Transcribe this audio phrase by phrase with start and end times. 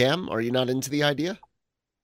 [0.00, 1.38] Cam, are you not into the idea?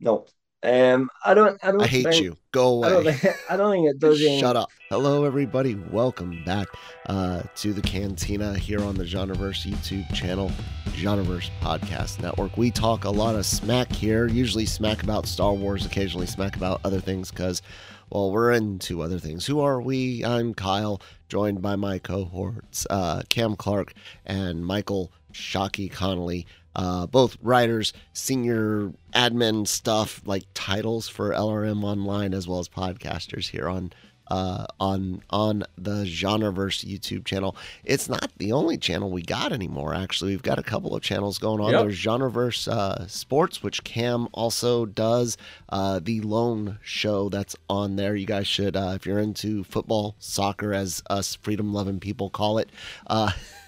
[0.01, 0.27] No.
[0.63, 1.59] Um, I don't.
[1.65, 1.81] I don't.
[1.81, 2.37] I hate think, you.
[2.53, 3.03] Go I don't.
[3.05, 3.15] away.
[3.15, 4.21] Think, I don't think it does.
[4.21, 4.69] Shut up.
[4.91, 5.77] Hello, everybody.
[5.77, 6.69] Welcome back
[7.07, 10.53] uh, to the Cantina here on the Genreverse YouTube channel,
[10.89, 12.59] Genreverse Podcast Network.
[12.59, 16.83] We talk a lot of smack here, usually smack about Star Wars, occasionally smack about
[16.85, 17.63] other things because,
[18.11, 19.47] well, we're into other things.
[19.47, 20.23] Who are we?
[20.23, 21.01] I'm Kyle,
[21.31, 23.95] joined by my cohorts, uh, Cam Clark
[24.27, 26.47] and Michael Shockey Connolly.
[26.77, 33.49] Uh, both writers, senior admin stuff, like titles for LRM Online, as well as podcasters
[33.49, 33.93] here on
[34.29, 37.57] uh, on on the Genreverse YouTube channel.
[37.85, 39.95] It's not the only channel we got anymore.
[39.95, 41.71] Actually, we've got a couple of channels going on.
[41.71, 41.81] Yep.
[41.83, 45.37] There's Genreverse uh, Sports, which Cam also does.
[45.69, 48.15] Uh, the Lone Show that's on there.
[48.17, 52.59] You guys should, uh, if you're into football, soccer, as us freedom loving people call
[52.59, 52.71] it.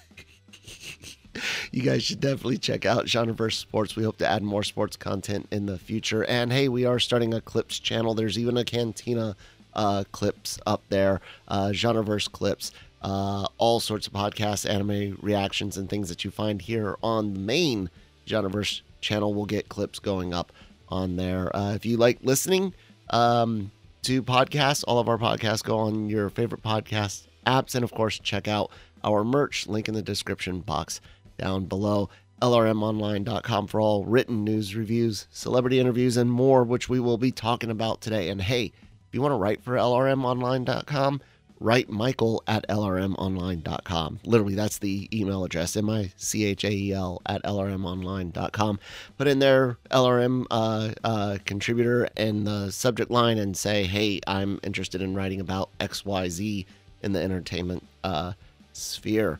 [1.71, 3.95] You guys should definitely check out Genreverse Sports.
[3.95, 6.23] We hope to add more sports content in the future.
[6.25, 8.15] And hey, we are starting a clips channel.
[8.15, 9.35] There's even a Cantina
[9.75, 12.71] uh, clips up there, uh, Genreverse clips,
[13.03, 17.39] uh, all sorts of podcasts, anime reactions, and things that you find here on the
[17.39, 17.89] main
[18.25, 20.51] Genreverse channel will get clips going up
[20.89, 21.55] on there.
[21.55, 22.73] Uh, if you like listening
[23.11, 23.71] um,
[24.03, 27.75] to podcasts, all of our podcasts go on your favorite podcast apps.
[27.75, 28.71] And of course, check out
[29.03, 30.99] our merch, link in the description box
[31.39, 32.09] down below.
[32.41, 37.69] LRMonline.com for all written news, reviews, celebrity interviews, and more, which we will be talking
[37.69, 38.29] about today.
[38.29, 38.71] And hey,
[39.07, 41.21] if you want to write for LRMonline.com,
[41.59, 44.19] write Michael at LRMonline.com.
[44.23, 48.79] Literally, that's the email address, M I C H A E L at LRMonline.com.
[49.17, 54.59] Put in there LRM uh, uh, contributor in the subject line and say, hey, I'm
[54.63, 56.65] interested in writing about XYZ
[57.01, 58.33] in the entertainment uh,
[58.73, 59.39] sphere.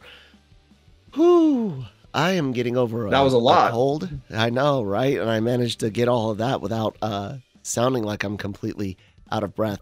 [1.20, 1.86] Whew.
[2.14, 3.72] I am getting over a, That was a lot.
[3.72, 4.10] cold.
[4.32, 5.20] I know, right?
[5.20, 8.98] And I managed to get all of that without uh, sounding like I'm completely
[9.32, 9.82] out of breath.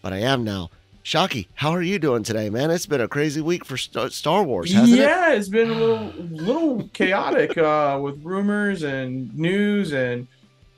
[0.00, 0.70] But I am now.
[1.02, 2.70] Shocky, how are you doing today, man?
[2.70, 5.02] It's been a crazy week for Star, Star Wars, hasn't it?
[5.02, 10.28] yeah, it's been a little little chaotic uh, with rumors and news and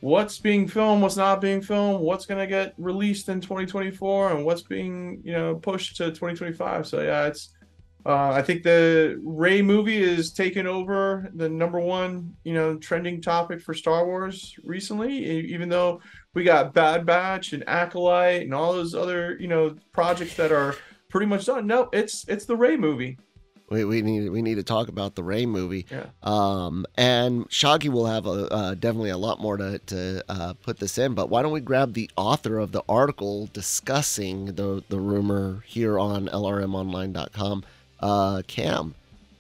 [0.01, 4.63] what's being filmed, what's not being filmed, what's gonna get released in 2024, and what's
[4.63, 6.87] being you know pushed to 2025.
[6.87, 7.51] So yeah, it's
[8.07, 13.21] uh, I think the Rey movie is taking over the number one you know trending
[13.21, 15.13] topic for Star Wars recently,
[15.53, 16.01] even though
[16.35, 20.77] we got Bad Batch and Acolyte and all those other you know projects that are
[21.09, 21.67] pretty much done.
[21.67, 23.19] No, it's it's the Rey movie.
[23.71, 25.87] We, we need we need to talk about the Rey movie.
[25.91, 26.07] Yeah.
[26.25, 30.79] Um, and Shockey will have a, uh, definitely a lot more to, to uh, put
[30.79, 31.15] this in.
[31.15, 36.01] But why don't we grab the author of the article discussing the the rumor here
[36.01, 37.65] on LRMOnline.com?
[38.01, 38.95] Uh, Cam,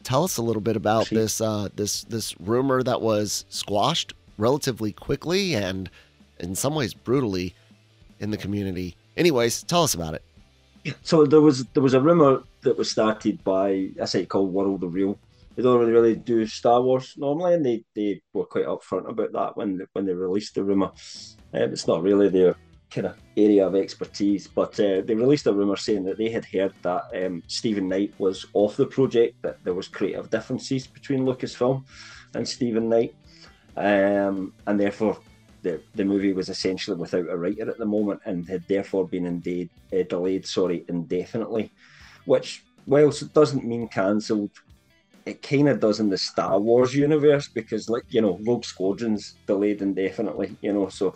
[0.04, 4.92] tell us a little bit about this uh, this this rumor that was squashed relatively
[4.92, 5.90] quickly and
[6.38, 7.54] in some ways brutally
[8.18, 8.96] in the community.
[9.16, 10.22] Anyways, tell us about it.
[11.02, 14.82] So there was there was a rumor that was started by a site called World
[14.84, 15.18] of Reel.
[15.56, 19.32] They don't really, really do Star Wars normally, and they, they were quite upfront about
[19.32, 20.92] that when when they released the rumor.
[21.52, 22.56] Um, it's not really their
[22.90, 26.44] kind of area of expertise, but uh, they released a rumor saying that they had
[26.44, 31.24] heard that um, Steven Knight was off the project, that there was creative differences between
[31.24, 31.84] Lucasfilm
[32.34, 33.14] and Steven Knight,
[33.76, 35.18] um, and therefore
[35.62, 39.26] the the movie was essentially without a writer at the moment and had therefore been
[39.26, 41.72] indeed uh, delayed, sorry, indefinitely.
[42.24, 44.50] Which, whilst it doesn't mean cancelled,
[45.26, 49.36] it kind of does in the Star Wars universe because, like you know, Rogue Squadron's
[49.46, 50.56] delayed indefinitely.
[50.60, 51.14] You know, so.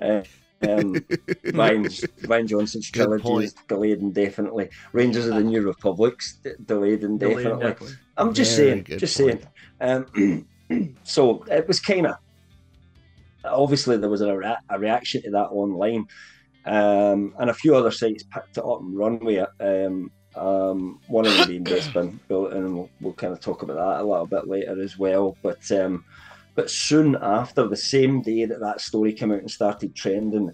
[0.00, 0.22] Uh,
[0.62, 1.84] um, Rian,
[2.22, 4.70] Rian Johnson's Good trilogy is delayed indefinitely.
[4.92, 7.88] Rangers of the New Republic's d- delayed indefinitely.
[8.16, 9.44] I'm just Very saying, just point.
[9.80, 10.46] saying.
[10.70, 12.16] Um, so it was kind of
[13.44, 16.06] obviously there was a, rea- a reaction to that online,
[16.64, 19.86] um, and a few other sites picked it up and run with it.
[19.86, 23.76] Um, um, one of them being Deadspin, We'll- and we'll, we'll kind of talk about
[23.76, 25.36] that a little bit later as well.
[25.42, 26.04] But um,
[26.56, 30.52] but soon after, the same day that that story came out and started trending,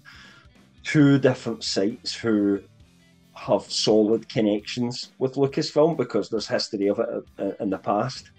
[0.83, 2.61] two different sites who
[3.33, 7.07] have solid connections with Lucasfilm because there's history of it
[7.39, 8.29] uh, in the past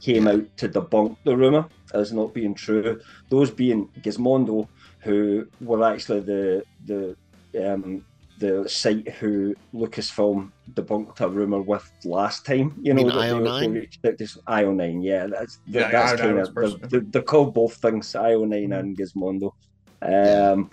[0.00, 1.64] came out to debunk the rumor
[1.94, 3.00] as not being true.
[3.28, 4.66] Those being Gizmondo,
[5.00, 7.16] who were actually the the
[7.72, 8.04] um,
[8.42, 12.74] the site who Lucasfilm debunked a rumor with last time.
[12.82, 13.60] You know, mean IO9?
[13.60, 16.88] they reached out to s- IO9, yeah, that's Yeah, that's kind of personal.
[16.90, 19.50] they're, they're called both things, IO9 and Gizmondo.
[20.02, 20.70] Um,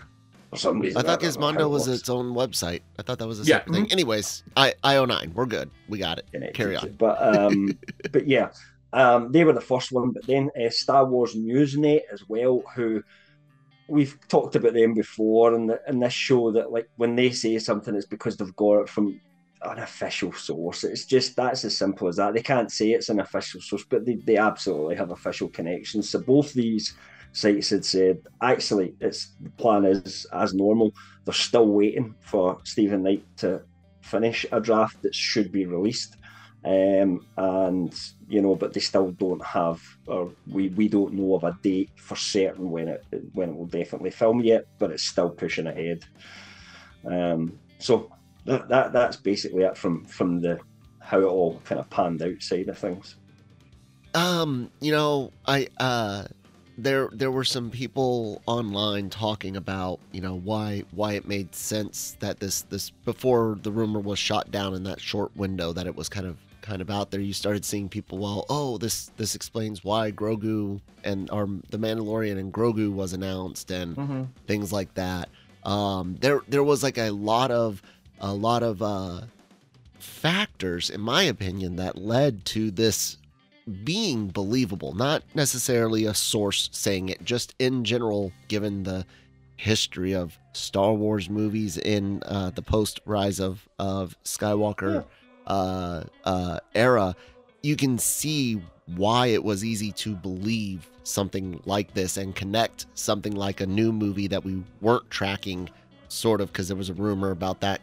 [0.50, 2.82] for some reason, I thought don't know Gizmondo it was its own website.
[2.98, 3.58] I thought that was a Yeah.
[3.58, 3.92] separate thing.
[3.92, 5.70] Anyways, I IO9, we're good.
[5.88, 6.26] We got it.
[6.32, 6.94] connected Carry on.
[6.98, 7.78] But um,
[8.12, 8.50] but yeah,
[8.92, 13.04] Um, they were the first one, but then uh, Star Wars Newsnet as well, who
[13.90, 17.58] we've talked about them before in, the, in this show that like when they say
[17.60, 19.20] something, it's because they've got it from
[19.62, 20.84] an official source.
[20.84, 22.34] It's just that's as simple as that.
[22.34, 26.10] They can't say it's an official source, but they, they absolutely have official connections.
[26.10, 26.96] So both these
[27.32, 30.94] sites had said actually it's the plan is as normal.
[31.26, 33.62] They're still waiting for Steven Knight to
[34.02, 36.18] finish a draft that should be released.
[36.66, 37.94] Um, and
[38.28, 41.92] you know, but they still don't have, or we, we don't know of a date
[41.96, 44.66] for certain when it when it will definitely film yet.
[44.78, 46.04] But it's still pushing ahead.
[47.06, 48.12] Um, so
[48.46, 50.60] that, that that's basically it from from the
[51.00, 53.16] how it all kind of panned out side of things.
[54.14, 56.26] Um, you know, I uh
[56.78, 62.18] there there were some people online talking about, you know, why why it made sense
[62.20, 65.96] that this this before the rumor was shot down in that short window that it
[65.96, 67.20] was kind of kind of out there.
[67.22, 72.38] You started seeing people, well, oh, this this explains why Grogu and or the Mandalorian
[72.38, 74.28] and Grogu was announced and Mhm.
[74.48, 75.30] things like that.
[75.64, 77.82] Um, there there was like a lot of
[78.20, 79.22] a lot of uh,
[80.00, 83.18] factors, in my opinion, that led to this
[83.84, 84.94] being believable.
[84.94, 89.06] Not necessarily a source saying it, just in general, given the
[89.58, 95.06] history of Star Wars movies in uh, the post rise of of Skywalker
[95.50, 97.16] uh, uh, era,
[97.62, 98.62] you can see
[98.96, 103.92] why it was easy to believe something like this and connect something like a new
[103.92, 105.70] movie that we weren't tracking,
[106.08, 107.82] sort of, because there was a rumor about that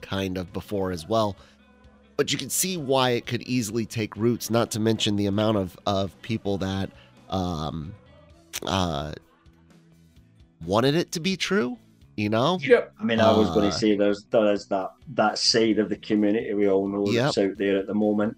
[0.00, 1.36] kind of before as well.
[2.16, 5.56] But you can see why it could easily take roots, not to mention the amount
[5.56, 6.90] of, of people that
[7.30, 7.94] um,
[8.66, 9.12] uh,
[10.64, 11.76] wanted it to be true,
[12.16, 12.58] you know?
[12.62, 12.92] Yep.
[13.00, 15.88] I mean, I was going Uh, to say there's there is that that side of
[15.88, 18.36] the community we all know that's out there at the moment,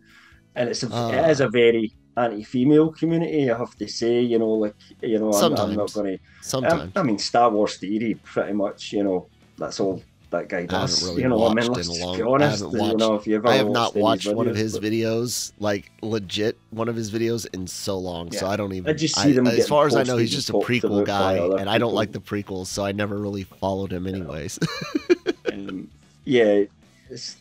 [0.55, 3.50] and it's a, Uh, it is a very anti-female community.
[3.50, 6.23] I have to say, you know, like you know, I'm, I'm not going to.
[6.40, 6.93] Sometimes.
[6.96, 8.93] I mean, Star Wars theory, pretty much.
[8.93, 9.28] You know,
[9.58, 11.05] that's all that guy does.
[11.05, 12.64] really you know, I mean, let's in a just long- be honest.
[12.64, 15.52] haven't You know, if you've I ever have not watched one of his but- videos,
[15.61, 18.32] like legit one of his videos, in so long.
[18.32, 18.90] So I don't even.
[18.90, 21.70] I just see them as far as I know, he's just a prequel guy, and
[21.70, 24.58] I don't like the prequels, so I never really followed him, anyways.
[25.52, 25.88] um,
[26.25, 26.64] yeah,
[27.08, 27.37] it's,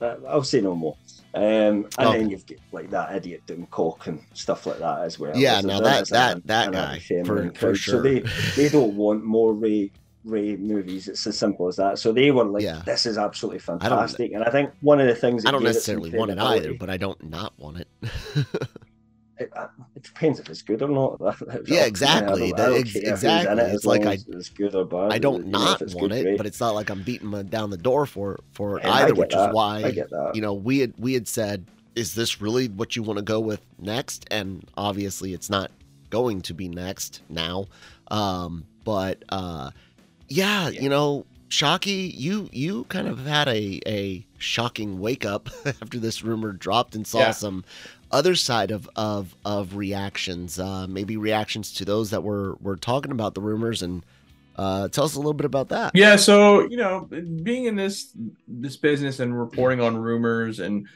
[0.00, 0.96] uh, I'll say no more.
[1.32, 2.18] Um, and Okay.
[2.18, 5.36] then you've got like that idiot Doomcock and stuff like that as well.
[5.36, 7.94] Yeah, now that- that- that guy, for- for sure.
[7.94, 8.24] So they
[8.56, 9.92] they don't want more Rey
[10.24, 11.08] Rey movies.
[11.08, 11.98] It's as simple as that.
[11.98, 12.82] So they were like, Yeah.
[12.84, 16.10] "This is absolutely fantastic." and I think one of the things that I don't necessarily
[16.10, 17.88] want it either, but I don't not want it.
[19.38, 21.18] It, uh, it depends if it's good or not.
[21.66, 22.50] Yeah, I exactly.
[22.50, 23.62] don't- I That- don't ex- care who's in exactly.
[23.64, 25.12] it, It's like I- it's good or bad.
[25.14, 26.36] I don't know, not want good, it, great.
[26.36, 29.14] but it's not like I'm beating my down the door for for it And either,
[29.14, 29.48] which that.
[29.48, 30.32] is why I get that.
[30.34, 31.64] you know we had we had said
[31.96, 35.70] is this really what you want to go with next and obviously it's not
[36.10, 37.64] going to be next now
[38.08, 39.70] um but uh
[40.30, 40.80] yeah, Yeah.
[40.80, 46.22] you know shocky you you kind of had a a shocking wake up after this
[46.22, 47.30] rumor dropped and saw Yeah.
[47.32, 47.64] some
[48.12, 53.10] other side of of of reactions uh maybe reactions to those that were were talking
[53.10, 54.04] about the rumors and
[54.56, 57.08] uh tell us a little bit about that Yeah, so you know,
[57.42, 58.12] being in this
[58.46, 60.86] this business and reporting on rumors and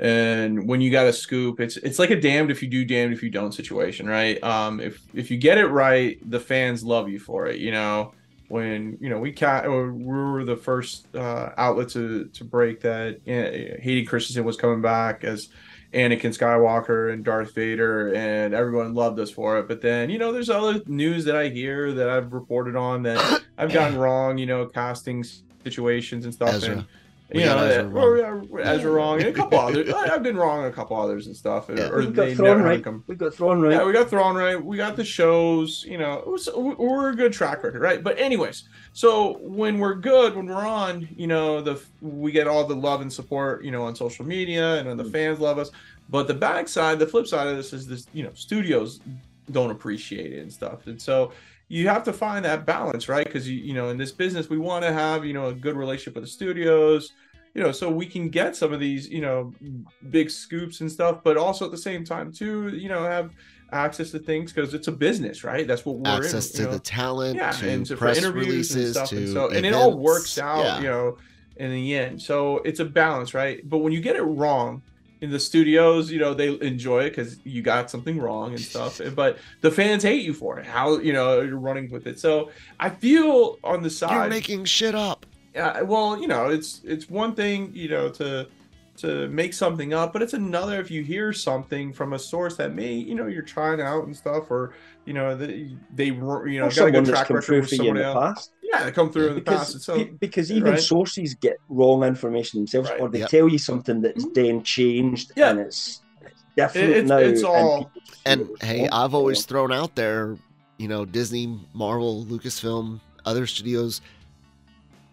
[0.00, 3.12] and when you got a scoop, it's it's like a damned if you do, damned
[3.12, 4.42] if you don't situation, right?
[4.42, 7.60] Um, if if you get it right, the fans love you for it.
[7.60, 8.12] You know,
[8.54, 13.16] when you know we cat we were the first uh, outlet to to break that
[13.26, 15.48] uh, Hayden Christensen was coming back as
[15.92, 19.66] Anakin Skywalker and Darth Vader, and everyone loved us for it.
[19.66, 23.42] But then, you know, there's other news that I hear that I've reported on that
[23.58, 25.24] I've gotten wrong, you know, casting
[25.64, 26.54] situations and stuff.
[26.54, 26.74] Ezra.
[26.74, 26.86] And,
[27.32, 28.48] you got know, Ezra that- wrong.
[28.50, 29.92] or, uh, Ezra wrong, and a couple others.
[29.92, 31.66] I- I've been wrong on a couple others and stuff.
[31.74, 31.88] Yeah.
[31.88, 32.82] Or we got they thrown right.
[32.84, 33.02] come.
[33.06, 33.72] We got thrown right.
[33.72, 34.62] Yeah, we got thrown right.
[34.62, 35.84] We got the shows.
[35.88, 38.02] You know, it was, we're a good track record, right?
[38.02, 42.64] But anyways, so when we're good, when we're on, you know, the we get all
[42.66, 45.12] the love and support, you know, on social media, and then the Mm.
[45.12, 45.70] fans love us.
[46.10, 49.00] But the backside, the flip side of this is this, you know, studios
[49.52, 51.32] don't appreciate it and stuff, and so
[51.68, 53.24] you have to find that balance, right?
[53.26, 55.76] Because you, you know, in this business, we want to have, you know, a good
[55.76, 57.12] relationship with the studios
[57.54, 59.52] you know so we can get some of these you know
[60.10, 63.30] big scoops and stuff but also at the same time too you know have
[63.72, 66.72] access to things because it's a business right that's what we're access in, to know?
[66.72, 69.96] the talent yeah to and for press interviews and stuff and so and it all
[69.96, 70.78] works out Yeah.
[70.80, 71.18] you know
[71.56, 74.82] in the end so it's a balance right but when you get it wrong
[75.24, 79.00] in the studios you know they enjoy it because you got something wrong and stuff
[79.14, 82.20] but the fans hate you for it how you know you're running with it.
[82.20, 85.24] So i feel on the side you're making shit up.
[85.54, 88.46] Yeah well you know it's it's one thing you know to
[88.96, 92.74] to make something up, but it's another if you hear something from a source that
[92.74, 94.72] may, you know, you're trying out and stuff, or
[95.04, 98.36] you know, they, they you know, or got a good track record with somebody else.
[98.36, 98.50] Past.
[98.62, 99.82] Yeah, they come through in the because, past.
[99.82, 100.80] So, because even right.
[100.80, 103.00] sources get wrong information themselves, right.
[103.00, 103.28] or they yep.
[103.28, 104.32] tell you something that's mm-hmm.
[104.32, 105.50] then changed, yeah.
[105.50, 106.00] and it's
[106.56, 107.18] different it, it's, now.
[107.18, 107.90] It's all.
[108.24, 110.36] And, and hey, I've always thrown out there,
[110.78, 114.00] you know, Disney, Marvel, Lucasfilm, other studios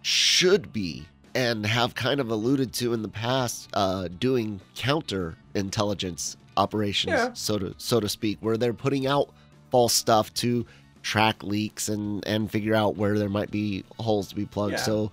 [0.01, 1.05] should be
[1.35, 7.33] and have kind of alluded to in the past uh, doing counter intelligence operations, yeah.
[7.33, 9.29] so to so to speak, where they're putting out
[9.71, 10.65] false stuff to
[11.01, 14.73] track leaks and and figure out where there might be holes to be plugged.
[14.73, 14.77] Yeah.
[14.79, 15.11] So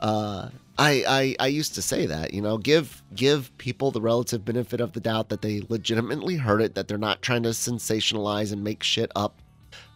[0.00, 0.48] uh,
[0.78, 4.80] I, I I used to say that you know give give people the relative benefit
[4.80, 8.64] of the doubt that they legitimately heard it that they're not trying to sensationalize and
[8.64, 9.40] make shit up.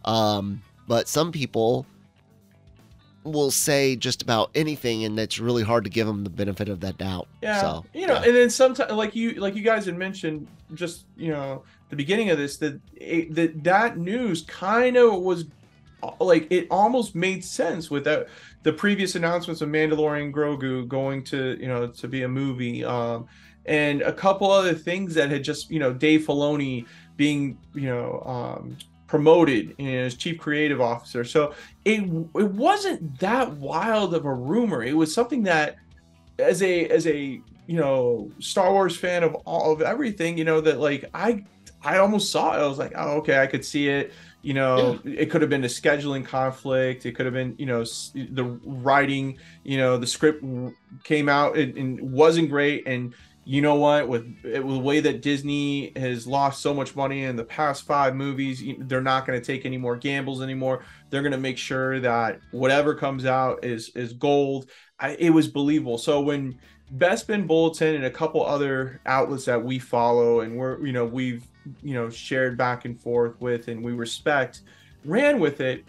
[0.04, 1.87] Um, but some people
[3.25, 6.81] will say just about anything, and it's really hard to give them the benefit of
[6.81, 7.26] that doubt.
[7.43, 8.25] Yeah, so, you know, yeah.
[8.25, 12.31] and then sometimes, like you, like you guys had mentioned, just you know, the beginning
[12.31, 12.81] of this, that
[13.31, 15.47] that that news kind of was
[16.21, 18.28] like it almost made sense with that
[18.62, 23.26] the previous announcements of Mandalorian Grogu going to you know to be a movie, um,
[23.66, 28.23] and a couple other things that had just you know Dave Filoni being you know
[28.25, 28.76] um,
[29.14, 31.23] promoted as chief creative officer.
[31.23, 31.54] So
[31.85, 34.83] it it wasn't that wild of a rumor.
[34.83, 35.76] It was something that
[36.40, 40.61] as a as a you know Star Wars fan of all of everything, you know
[40.62, 41.44] that like I
[41.85, 42.59] I almost saw it.
[42.61, 44.12] I was like, oh okay, I could see it.
[44.42, 45.21] You know, yeah.
[45.21, 47.06] it could have been a scheduling conflict.
[47.06, 49.38] It could have been, you know, the writing.
[49.62, 50.44] You know, the script
[51.04, 53.14] came out and, and wasn't great, and
[53.45, 54.09] you know what?
[54.09, 58.63] With, the way that disney has lost so much money in the past five movies
[58.81, 60.85] they're not going to take any more gambles anymore.
[61.11, 64.71] They're going to make sure that whatever comes out is is gold.
[64.99, 65.99] I, it was believable.
[65.99, 66.59] So when
[66.97, 71.45] bespin bulletin and a couple other outlets that we follow and we're you know we've
[71.83, 74.61] you know shared back and forth with and we respect
[75.05, 75.85] ran with it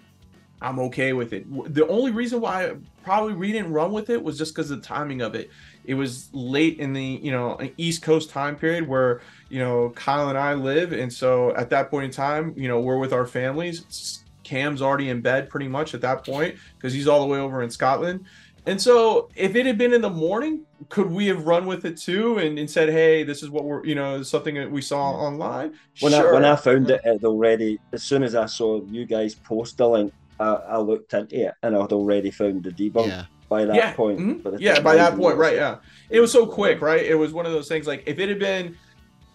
[0.65, 1.45] i'm okay with it.
[1.73, 4.81] The only reason why I probably we didn't run with it was just because of
[4.81, 5.51] the timing of it.
[5.85, 10.29] It was late in the you know east coast time period where you know kyle
[10.29, 10.91] and i live.
[10.91, 14.23] And so at that point in time you know we're with our families.
[14.43, 17.61] Cam's already in bed pretty much at that point because he's all the way over
[17.61, 18.25] in scotland.
[18.67, 21.97] And so if it had been in the morning could we have run with it
[21.97, 25.13] too and, and said hey this is what we're you know something that we saw
[25.13, 25.17] mm.
[25.17, 25.73] online?
[25.99, 26.31] When sure.
[26.31, 29.77] i when i found it it already as soon as i saw you guys post
[29.77, 33.07] the link I, I looked into it and I'd already found the debunk.
[33.07, 33.93] Yeah by that yeah.
[33.93, 34.19] point.
[34.19, 34.57] Mm-hmm.
[34.59, 35.55] yeah, by that point, right?
[35.55, 35.77] Yeah,
[36.09, 37.03] it was so quick, right?
[37.03, 37.87] It was one of those things.
[37.87, 38.75] Like if it had been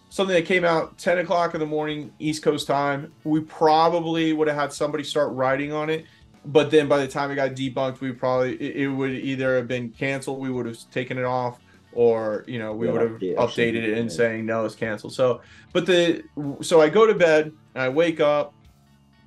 [0.09, 4.47] something that came out 10 o'clock in the morning East Coast time, we probably would
[4.47, 6.05] have had somebody start writing on it.
[6.45, 9.67] But then by the time it got debunked, we probably it, it would either have
[9.67, 11.59] been canceled, we would have taken it off,
[11.93, 14.17] or you know we yeah, would have yeah, updated it and yeah.
[14.17, 15.13] saying no, it's canceled.
[15.13, 15.41] So,
[15.71, 16.23] but the
[16.61, 18.55] so I go to bed, I wake up,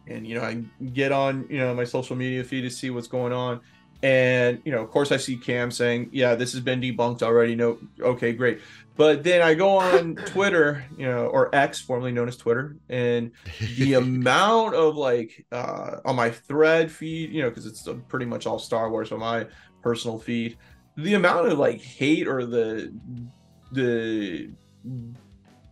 [0.06, 3.08] and you know I get on you know my social media feed to see what's
[3.08, 3.60] going on.
[4.02, 7.54] And you know of course i see cam saying yeah this has been debunked already.
[7.54, 8.60] No okay great.
[8.96, 13.32] But then i go on twitter you know or x formerly known as twitter and
[13.76, 18.46] the amount of like uh on my thread feed you know because it's pretty much
[18.46, 19.46] all star wars on my
[19.82, 20.56] personal feed
[20.96, 22.92] the amount of like hate or the
[23.72, 24.50] the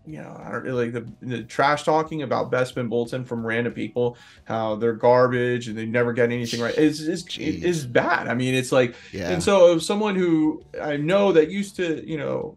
[0.04, 3.73] you know, I don't really like the, the trash talking about Bespin Bulletin from random
[3.73, 6.76] people, how they're garbage and they never get anything right.
[6.76, 8.28] It's, it's, it's bad.
[8.28, 9.30] I mean, it's like, yeah.
[9.30, 12.56] and so someone who I know that used to, you know,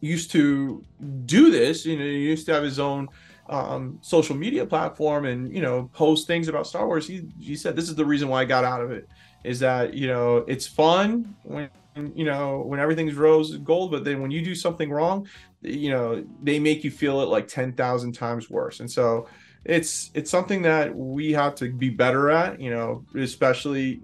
[0.00, 0.82] used to
[1.26, 3.08] do this, you know, used to have his own
[3.50, 7.06] um, social media platform and, you know, post things about Star Wars.
[7.06, 9.08] He, he said, this is the reason why I got out of it
[9.44, 14.22] is that, you know, it's fun when, you know when everything's rose gold but then
[14.22, 15.26] when you do something wrong
[15.62, 18.80] you know they make you feel it like 10,000 times worse.
[18.80, 19.28] And so
[19.64, 24.00] it's it's something that we have to be better at you know especially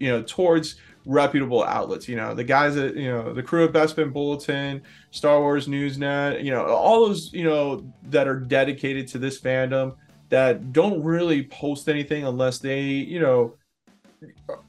[0.00, 2.08] you know towards reputable outlets.
[2.08, 6.42] You know the guys that you know the crew of bespin bulletin star wars newsnet
[6.42, 9.94] you know all those you know that are dedicated to this fandom
[10.28, 13.54] that don't really post anything unless they you know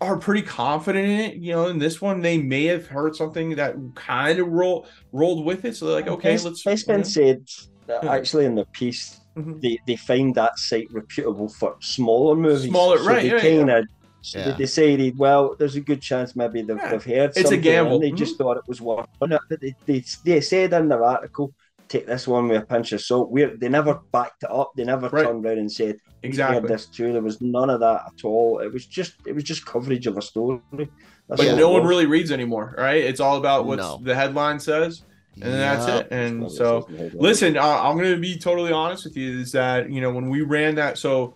[0.01, 1.35] are pretty confident in it.
[1.35, 5.45] You know, in this one, they may have heard something that kind of roll rolled
[5.45, 5.75] with it.
[5.75, 6.63] So they're like, okay, let's.
[6.63, 7.47] Bespin said
[7.87, 9.59] that actually in the piece, mm-hmm.
[9.59, 12.69] they, they find that site reputable for smaller movies.
[12.69, 13.23] Smaller, so right?
[13.23, 13.85] They yeah, kind of.
[14.21, 14.51] So yeah.
[14.51, 16.91] they decided, well, there's a good chance maybe they've, yeah.
[16.91, 17.99] they've heard it's a gamble.
[17.99, 18.17] they mm-hmm.
[18.17, 19.59] just thought it was worth it.
[19.61, 21.53] They, they, they said in their article
[21.87, 23.31] take this one with a pinch of salt.
[23.31, 24.71] we they never backed it up.
[24.75, 25.25] They never right.
[25.25, 27.13] turned around and said exactly this too.
[27.13, 28.59] There was none of that at all.
[28.59, 30.61] It was just it was just coverage of a story.
[30.71, 33.03] That's but no one really reads anymore, right?
[33.03, 33.99] It's all about what no.
[34.01, 35.03] the headline says.
[35.35, 36.07] and that's it.
[36.09, 37.23] And so, what it says in the headline.
[37.23, 39.39] listen, uh, I'm going to be totally honest with you.
[39.39, 41.35] Is that you know when we ran that so.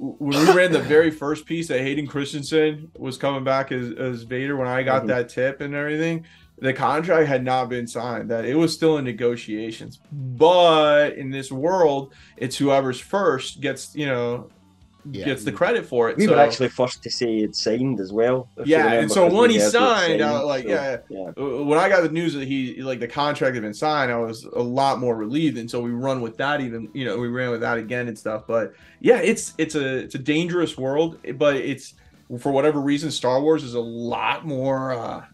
[0.00, 4.22] When we ran the very first piece that Hayden Christensen was coming back as, as
[4.22, 5.06] Vader, when I got Mhm.
[5.08, 6.24] that tip and everything,
[6.60, 8.30] the contract had not been signed.
[8.30, 9.98] That it was still in negotiations.
[10.12, 14.48] But in this world, it's whoever's first gets you know
[15.10, 15.24] Yeah.
[15.26, 16.16] gets the credit for it.
[16.16, 18.48] we so, were actually first to say he'd signed as well.
[18.56, 20.64] if Yeah, and remember, so 'cause we when he heard he'd signed, I was like,
[20.64, 21.30] yeah, yeah.
[21.38, 24.18] uh, when I got the news that he like the contract had been signed, I
[24.18, 26.60] was a lot more relieved, and so we run with that.
[26.60, 28.44] Even you know we ran with that again and stuff.
[28.46, 31.94] But yeah, it's it's a it's a dangerous world, but it's
[32.38, 35.24] for whatever reason, Star Wars is a lot more uh,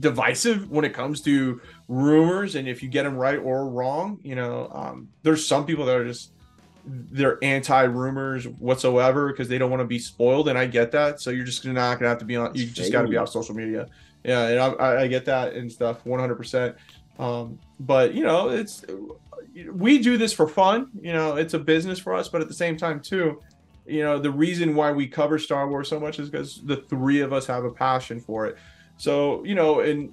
[0.00, 4.34] divisive when it comes to rumors, and if you get them right or wrong, you
[4.34, 6.30] know, um, there's some people that are just
[6.84, 11.20] they're anti rumors whatsoever because they don't want to be spoiled, and I get that.
[11.20, 12.54] So you're just not gonna have to be on.
[12.54, 13.88] You just got to be off social media.
[14.24, 16.34] Yeah, and I, I, get that and stuff 100.
[16.34, 16.76] percent
[17.18, 18.84] Um, but you know, it's
[19.72, 20.90] we do this for fun.
[21.00, 23.40] You know, it's a business for us, but at the same time too.
[23.86, 27.20] You know, the reason why we cover Star Wars so much is because the three
[27.20, 28.56] of us have a passion for it.
[28.98, 30.12] So, you know, and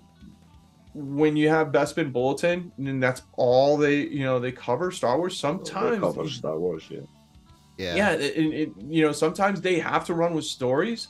[0.97, 5.17] when you have Best Bespin Bulletin, and that's all they, you know, they cover Star
[5.17, 5.37] Wars.
[5.37, 7.01] Sometimes, covers Star Wars, yeah.
[7.77, 7.95] Yeah.
[7.95, 11.09] yeah, it, it, you know, sometimes they have to run with stories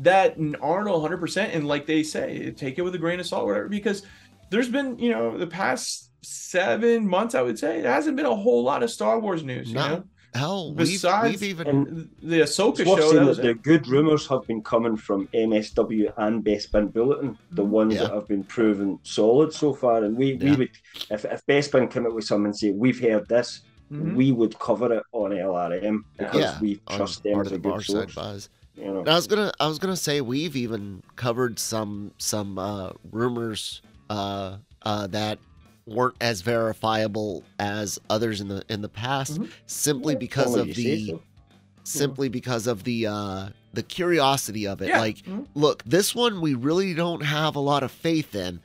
[0.00, 1.54] that aren't 100%.
[1.54, 4.02] And like they say, take it with a grain of salt, whatever, because
[4.50, 8.34] there's been, you know, the past seven months, I would say, there hasn't been a
[8.34, 10.04] whole lot of Star Wars news, you know?
[10.38, 14.46] Hell, Besides- we've, we've even And The Ahsoka show, that that the good rumours have
[14.46, 18.02] been coming from MSW and Bespin Bulletin, the ones Yeah.
[18.04, 20.04] that have been proven solid so far.
[20.04, 20.70] And we, we would,
[21.10, 24.14] if, if Best Bin came out with something and say, we've heard this, Mhm.
[24.16, 27.58] we would cover it on LRM because Yeah, we on trust them part as of
[27.58, 28.14] a the good bar side source.
[28.14, 28.48] buzz.
[28.76, 32.90] You know, I was gonna I was gonna say we've even covered some some uh,
[33.10, 33.80] rumors
[34.10, 35.38] uh, uh, that
[35.88, 39.50] weren't as verifiable as others in the in the past, Mhm.
[39.66, 41.22] simply Yeah, because only of the so.
[41.84, 44.88] simply because of the uh, the curiosity of it.
[44.88, 45.00] Yeah.
[45.00, 45.46] Like, Mhm.
[45.54, 48.60] look, this one we really don't have a lot of faith in.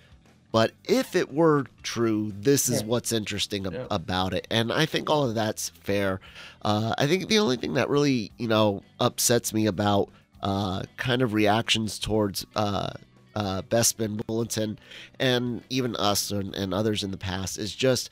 [0.51, 2.87] But if it were true, this is Yeah.
[2.87, 3.87] what's interesting ab- Yeah.
[3.89, 6.19] about it, and I think all of that's fair.
[6.61, 10.09] Uh, I think the only thing that really, you know, upsets me about
[10.43, 12.91] uh, kind of reactions towards uh,
[13.35, 14.79] uh, Bespin Bulletin
[15.19, 18.09] and even us and, and others in the past is just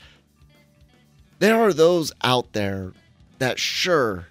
[1.38, 2.92] there are those out there
[3.38, 4.26] that sure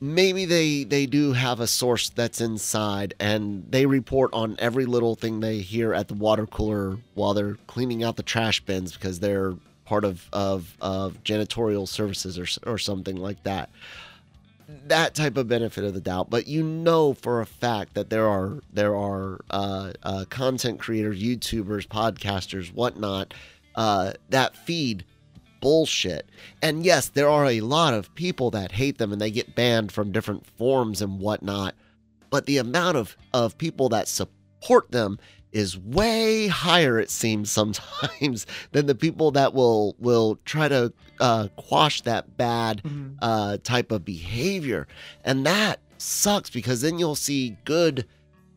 [0.00, 5.14] maybe they they do have a source that's inside and they report on every little
[5.14, 9.20] thing they hear at the water cooler while they're cleaning out the trash bins because
[9.20, 13.68] they're part of of, of janitorial services or, or something like that
[14.86, 18.28] that type of benefit of the doubt but you know for a fact that there
[18.28, 23.34] are there are uh, uh, content creators youtubers podcasters whatnot
[23.76, 25.04] uh, that feed
[25.60, 26.28] bullshit
[26.62, 29.92] and yes, there are a lot of people that hate them and they get banned
[29.92, 31.74] from different forums and whatnot.
[32.28, 35.18] But the amount of, of people that support them
[35.52, 41.48] is way higher, it seems sometimes, than the people that will will try to uh,
[41.56, 43.16] quash that bad Mhm.
[43.20, 44.86] uh, type of behavior.
[45.24, 48.06] And that sucks because then you'll see good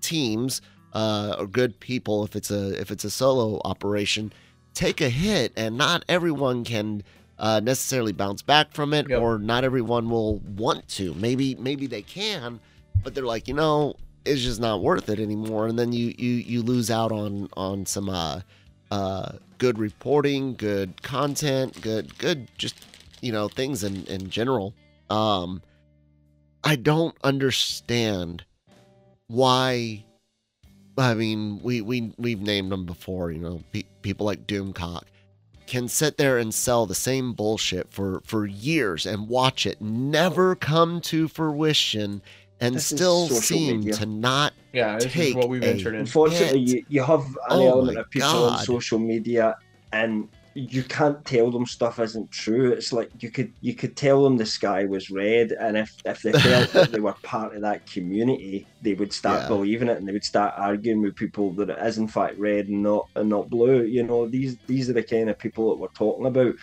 [0.02, 0.62] teams
[0.94, 4.32] uh, or good people if it's a if it's a solo operation
[4.74, 7.02] take a hit and not everyone can
[7.40, 9.20] uh, necessarily bounce back from it Yep.
[9.22, 12.60] or not everyone will want to maybe maybe they can
[13.04, 15.68] but they're like you know it's just not worth it anymore.
[15.68, 18.42] And then you you you lose out on on some uh
[18.92, 22.76] uh good reporting good content good good just
[23.22, 24.74] you know things in in general.
[25.10, 25.62] Um
[26.64, 28.44] i don't understand
[29.28, 30.04] why
[30.98, 35.04] i mean we we we've named them before you know pe- people like doomcock
[35.66, 40.56] can sit there and sell the same bullshit for for years and watch it never
[40.56, 42.22] come to fruition
[42.64, 43.98] and This still seem media.
[43.98, 46.02] to not Yeah, this is what we've entered in.
[46.02, 49.56] Unfortunately, you, you have an Oh element of people on social media,
[49.92, 52.72] and you can't tell them stuff isn't true.
[52.72, 56.22] It's like you could you could tell them the sky was red, and if if
[56.22, 59.48] they felt that they were part of that community, they would start Yeah.
[59.48, 62.68] believing it, and they would start arguing with people that it is in fact red
[62.68, 63.84] and not and not blue.
[63.84, 66.54] You know, these these are the kind of people that we're talking about.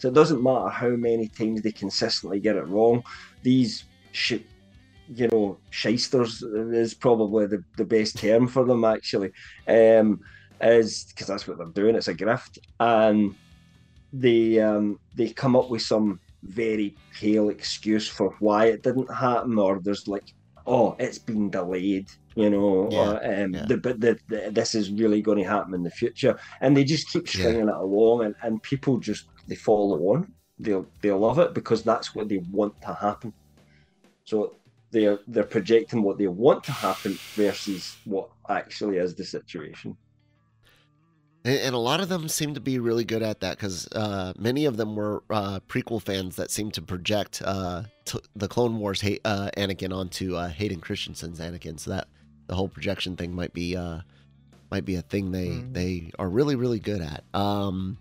[0.00, 3.02] So it doesn't matter how many times they consistently get it wrong.
[3.42, 4.44] These shit
[5.12, 9.30] you know, shysters is probably the, the best term for them actually.
[9.68, 10.20] Um,
[10.62, 11.96] is because that's what they're doing.
[11.96, 13.32] It's a grift, and
[14.12, 19.58] they um, they come up with some very pale excuse for why it didn't happen,
[19.58, 20.24] or there's like
[20.66, 23.66] oh, it's been delayed, you know, Yeah, or, um, yeah.
[23.66, 26.38] the, but the, the, this is really going to happen in the future.
[26.60, 27.56] And they just keep Yeah.
[27.56, 30.34] stringing it along, and, and people just they follow on.
[30.58, 33.32] They'll they love it because that's what they want to happen.
[34.24, 34.59] So
[34.90, 39.96] they're they're projecting what they want to happen versus what actually is the situation.
[41.44, 44.32] And, and a lot of them seem to be really good at that because uh,
[44.38, 48.78] many of them were uh, prequel fans that seem to project uh, t- the Clone
[48.78, 51.78] Wars ha- uh, Anakin onto uh, Hayden Christensen's Anakin.
[51.80, 52.08] So that
[52.46, 54.00] the whole projection thing might be uh,
[54.70, 55.72] might be a thing they Mhm.
[55.72, 57.24] they are really really good at.
[57.32, 57.98] Um,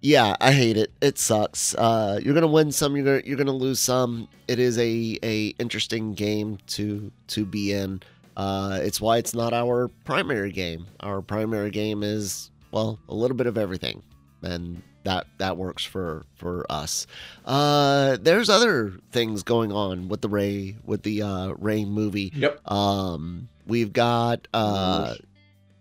[0.00, 0.92] yeah, I hate it.
[1.00, 1.74] It sucks.
[1.74, 2.96] Uh, you're gonna win some.
[2.96, 4.28] You're gonna you're gonna lose some.
[4.48, 8.02] It is a a interesting game to to be in.
[8.36, 10.86] Uh, it's why it's not our primary game.
[11.00, 14.02] Our primary game is well a little bit of everything,
[14.42, 17.06] and that that works for for us.
[17.44, 22.32] Uh, there's other things going on with the Rey with the uh, Rey movie.
[22.34, 22.70] Yep.
[22.70, 25.14] Um, we've got uh,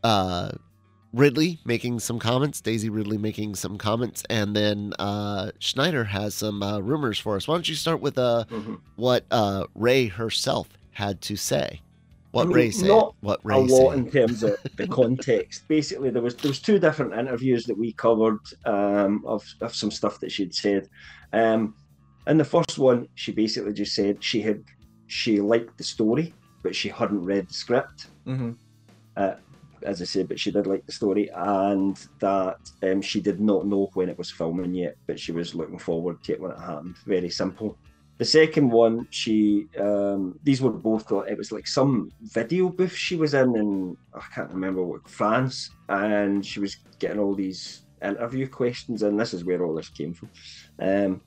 [0.04, 0.52] uh,
[1.20, 6.62] Ridley making some comments, Daisy Ridley making some comments, and then uh, Sneider has some
[6.62, 7.48] uh, rumors for us.
[7.48, 8.80] Why don't you start with uh, Mhm.
[8.98, 11.82] what uh, Rey herself had to say?
[12.32, 12.88] What I mean, Rey said?
[12.90, 14.00] not What a Rey lot said?
[14.00, 15.64] in terms of the context.
[15.70, 19.92] Basically, there was there was two different interviews that we covered um, of of some
[19.92, 20.90] stuff that she'd said.
[21.32, 21.76] Um,
[22.28, 24.62] in the first one, she basically just said she had
[25.08, 28.08] she liked the story, but she hadn't read the script.
[28.26, 28.52] hmm
[29.86, 33.66] As I said, but she did like the story, and that um, she did not
[33.66, 36.60] know when it was filming yet, but she was looking forward to it when it
[36.60, 36.96] happened.
[37.06, 37.78] Very simple.
[38.18, 43.18] The second one, she um, these were both it was like some video booth she
[43.18, 48.48] was in in I can't remember what France, and she was getting all these interview
[48.48, 50.30] questions, and this is where all this came from.
[50.80, 51.22] Um,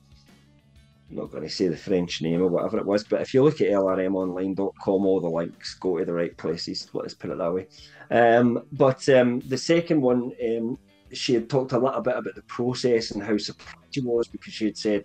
[1.11, 3.43] I'm not going to say the French name or whatever it was, but if you
[3.43, 6.89] look at lrmonline.com, all the links go to the right places.
[6.93, 7.67] Let's put it that way.
[8.11, 10.79] Um, but um, the second one, um,
[11.13, 14.53] she had talked a little bit about the process and how surprised she was because
[14.53, 15.05] she had said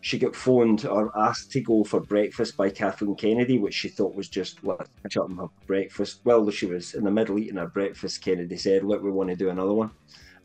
[0.00, 4.14] she got phoned or asked to go for breakfast by Kathleen Kennedy, which she thought
[4.14, 6.20] was just let's catch up and have breakfast.
[6.24, 8.22] Well, she was in the middle eating her breakfast.
[8.22, 9.92] Kennedy said, "Look, we want to do another one."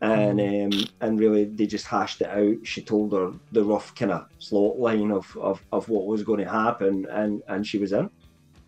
[0.01, 2.65] And um, and really, they just hashed it out.
[2.65, 6.39] She told her the rough kind of slot line of, of, of what was going
[6.39, 8.09] to happen, and, and she was in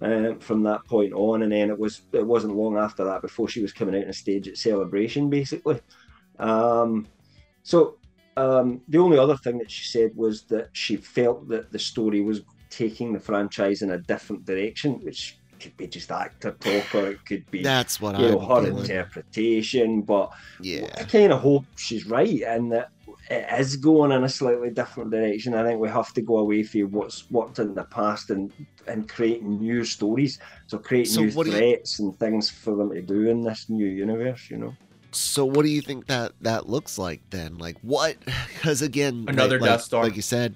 [0.02, 1.44] um, from that point on.
[1.44, 4.13] And then it was it wasn't long after that before she was coming out on
[4.13, 5.80] stage at Celebration, basically.
[6.38, 7.08] Um,
[7.63, 7.98] so
[8.36, 12.22] um, the only other thing that she said was that she felt that the story
[12.22, 17.08] was taking the franchise in a different direction, which could be just actor talk or
[17.12, 18.78] it could be That's what you I'm her feeling.
[18.80, 20.02] interpretation.
[20.02, 20.88] But Yeah.
[20.97, 22.89] I kind of hope she's right and that
[23.30, 25.54] it is going in a slightly different direction.
[25.54, 28.52] I think we have to go away from what's worked in the past and
[28.88, 30.39] and creating new stories.
[30.67, 33.43] So creating So new what do you- threats and things for them to do in
[33.43, 34.50] this new universe.
[34.50, 34.74] You know.
[35.12, 37.58] So what do you think that that looks like then?
[37.58, 38.17] Like what?
[38.54, 40.04] Because again, Another like, Death Star.
[40.04, 40.56] like you said,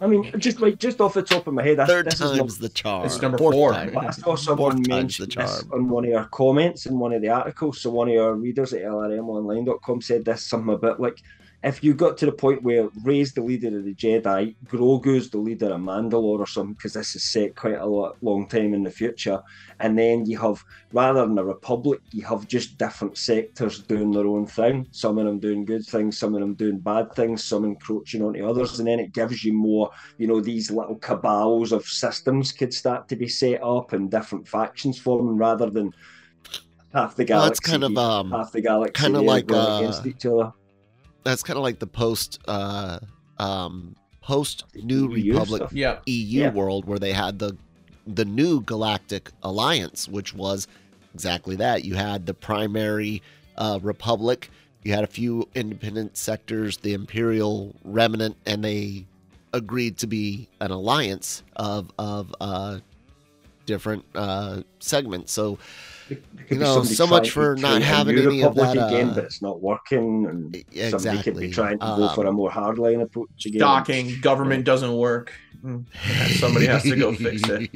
[0.00, 2.20] I mean, just like just off the top of my head, I, third this is
[2.20, 3.06] time's not- the charm.
[3.06, 3.72] It's number Fourth four.
[3.72, 3.92] time.
[3.92, 7.22] But I saw someone time's mention this on one of our comments in one of
[7.22, 7.80] the articles.
[7.80, 11.20] So one of our readers at lrmonline.com said this something a bit like,
[11.64, 15.38] if you got to the point where Rey's the leader of the Jedi, Grogu's the
[15.38, 18.84] leader of Mandalore or something, because this is set quite a lot, long time in
[18.84, 19.42] the future,
[19.80, 24.26] and then you have, rather than a republic, you have just different sectors doing their
[24.26, 24.86] own thing.
[24.92, 28.46] Some of them doing good things, some of them doing bad things, some encroaching onto
[28.48, 32.72] others, and then it gives you more you know, these little cabals of systems could
[32.72, 35.92] start to be set up and different factions forming rather than
[36.94, 37.48] half the Well, galaxy.
[37.48, 40.52] that's kind of um, half the galaxy kinda like, uh, against each other.
[41.28, 42.98] That's kind of like the post uh
[43.38, 45.68] um post New EU Republic.
[45.72, 45.98] Yeah.
[46.06, 46.50] EU Yeah.
[46.52, 47.56] world where they had the
[48.06, 50.66] the new Galactic Alliance, which was
[51.14, 51.84] exactly that.
[51.84, 53.22] You had the primary
[53.56, 54.50] uh, Republic,
[54.82, 59.04] you had a few independent sectors, the Imperial Remnant, and they
[59.52, 62.78] agreed to be an alliance of of uh,
[63.66, 65.32] different uh, segments.
[65.32, 65.58] So
[66.08, 68.56] There could be know, somebody so much for not create a having new any of
[68.56, 71.84] Republic that, again, uh, but it's not working, and e- somebody could be trying to
[71.86, 73.60] go for a Um, more hardline approach again.
[73.60, 75.32] Docking government doesn't work.
[75.64, 75.84] Mm.
[76.38, 77.68] Somebody has to go fix it.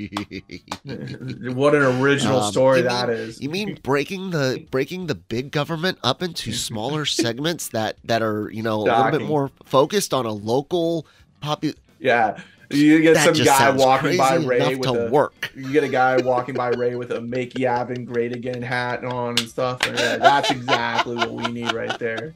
[1.54, 3.40] What an original Um, story you that mean- is.
[3.40, 8.50] You mean breaking the breaking the big government up into smaller segments that that are
[8.50, 11.06] you know a little bit more focused on a local
[11.42, 12.38] popu- Yeah.
[12.72, 15.50] You get That some guy walking by Rey with to a work.
[15.54, 19.30] you get a guy walking by Rey with a make Yavin great again hat on
[19.38, 19.78] and stuff.
[19.86, 22.34] And yeah, that's exactly what we need right there.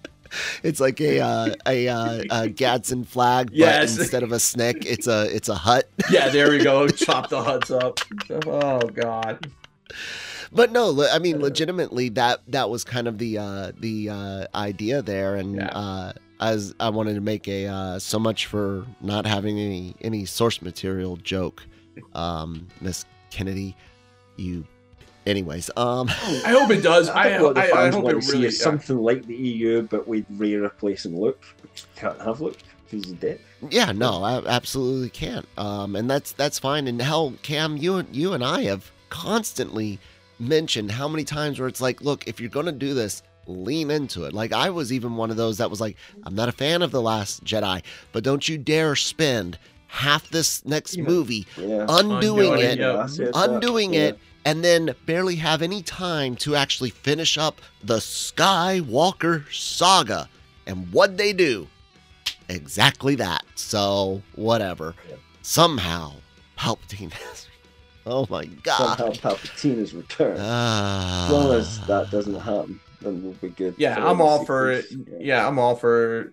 [0.62, 3.96] It's like a uh, a, uh, a Gadsden flag, but Yes.
[3.96, 5.88] instead of a snick, it's a it's a Hutt.
[6.10, 6.88] Yeah, there we go.
[7.04, 8.00] Chop the Hutts up.
[8.46, 9.50] Oh god.
[10.52, 15.00] But no, I mean, legitimately, that that was kind of the uh, the uh, idea
[15.02, 15.66] there, and Yeah.
[15.68, 20.24] uh, as I wanted to make a uh, so much for not having any any
[20.24, 21.62] source material joke,
[22.14, 23.76] um, Miss Kennedy,
[24.36, 24.66] you.
[25.26, 27.08] Anyways, um, I hope it does.
[27.08, 28.46] I, think what the I, I fans hope want it to see really.
[28.46, 28.64] is yeah.
[28.64, 31.42] something like the EU, but with Rey replacing Luke.
[31.62, 33.40] Which can't have Luke because he's dead.
[33.70, 35.46] Yeah, no, I absolutely can't.
[35.58, 36.86] Um, and that's that's fine.
[36.86, 39.98] And hell, Cam, you and you and I have constantly
[40.38, 44.24] mentioned how many times where it's like, look, if you're gonna do this, lean into
[44.24, 44.32] it.
[44.32, 46.90] Like I was even one of those that was like, I'm not a fan of
[46.90, 47.82] the Last Jedi,
[48.12, 51.04] but don't you dare spend half this next Yeah.
[51.04, 51.86] movie Yeah.
[51.88, 53.02] undoing Undoing it, yeah.
[53.02, 53.50] I said that.
[53.50, 54.00] undoing Yeah.
[54.00, 60.28] it, and then barely have any time to actually finish up the Skywalker saga.
[60.66, 61.68] And what they do?
[62.48, 63.44] Exactly that.
[63.54, 64.94] So, whatever.
[65.08, 65.16] Yeah.
[65.42, 66.12] Somehow,
[66.58, 67.46] Palpatine has.
[68.08, 68.98] Oh my god.
[68.98, 70.38] Somehow Palpatine is returned.
[70.40, 71.26] Ah.
[71.26, 73.74] as long as that doesn't happen, then we'll be good.
[73.78, 74.88] Yeah, I'm the all for it.
[74.88, 75.20] sequels.
[75.20, 76.32] Yeah, I'm all for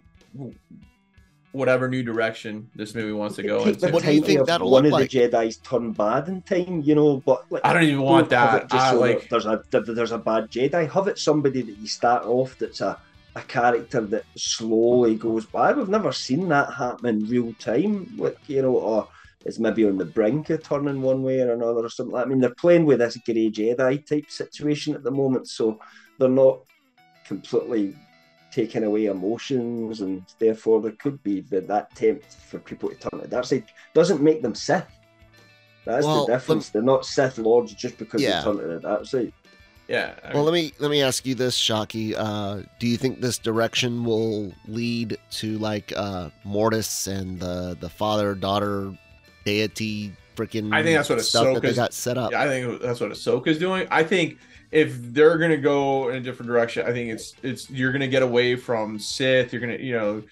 [1.53, 3.93] whatever new direction this movie wants to go Take into.
[3.93, 5.11] What do you think that'll one look of like?
[5.11, 8.69] the Jedi's turn bad in time, you know, but like I don't even want that.
[8.69, 9.29] just I so like.
[9.29, 10.89] that there's a there's a bad Jedi.
[10.91, 12.99] Have it somebody that you start off that's a
[13.35, 15.73] a character that slowly goes by.
[15.73, 19.07] We've never seen that happen in real time, like you know, or
[19.45, 22.15] it's maybe on the brink of turning one way or another or something.
[22.15, 25.79] I mean, they're playing with this grey Jedi type situation at the moment, so
[26.19, 26.59] they're not
[27.25, 27.95] completely
[28.51, 33.19] taking away emotions, and therefore there could be that, that tempt for people to turn
[33.19, 33.65] to the dark side.
[33.93, 34.85] Doesn't make them Sith.
[35.85, 36.69] That's Well, the difference.
[36.69, 38.39] They're not Sith lords just because Yeah.
[38.39, 39.33] they turn to the dark side.
[39.87, 40.13] Yeah.
[40.23, 42.15] I Well, let me let me ask you this, Shockey.
[42.17, 47.89] Uh, do you think this direction will lead to like uh, Mortis and the the
[47.89, 48.97] father daughter
[49.45, 50.73] deity freaking?
[50.73, 52.31] I think that's what stuff that got set up.
[52.31, 53.87] Yeah, I think that's what Ahsoka's doing.
[53.91, 54.37] I think
[54.73, 58.23] if they're gonna go in a different direction, I think it's it's you're gonna get
[58.23, 59.53] away from Sith.
[59.53, 60.23] You're gonna you know,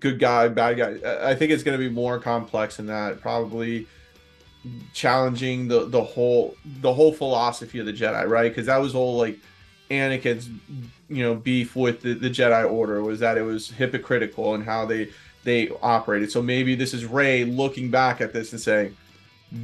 [0.00, 1.30] good guy, bad guy.
[1.30, 3.20] I- think it's gonna be more complex than that.
[3.20, 3.86] Probably
[4.94, 8.50] challenging the the whole the whole philosophy of the Jedi, right?
[8.50, 9.38] Because that was all like
[9.90, 10.48] Anakin's
[11.10, 14.86] you know beef with the, the Jedi Order was that it was hypocritical and how
[14.86, 15.10] they
[15.44, 16.32] they operated.
[16.32, 18.96] So maybe this is Rey looking back at this and saying,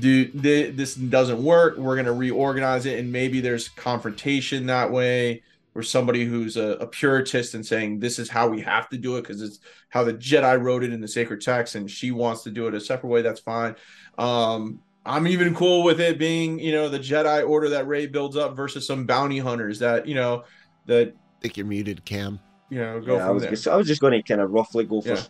[0.00, 1.76] "Dude, thi- this doesn't work.
[1.78, 5.42] We're gonna reorganize it." And maybe there's confrontation that way,
[5.74, 9.16] or somebody who's a, a puritist and saying, "This is how we have to do
[9.16, 12.42] it because it's how the Jedi wrote it in the sacred text, and she wants
[12.44, 13.74] to do it a separate way." That's fine.
[14.18, 18.36] Um, I'm even cool with it being, you know, the Jedi Order that Rey builds
[18.36, 20.42] up versus some bounty hunters that, you know,
[20.86, 22.40] that I think you're muted, Cam.
[22.70, 23.50] you know go Yeah, I from was, there.
[23.52, 25.22] just, I was just going to kind of roughly go for Yeah.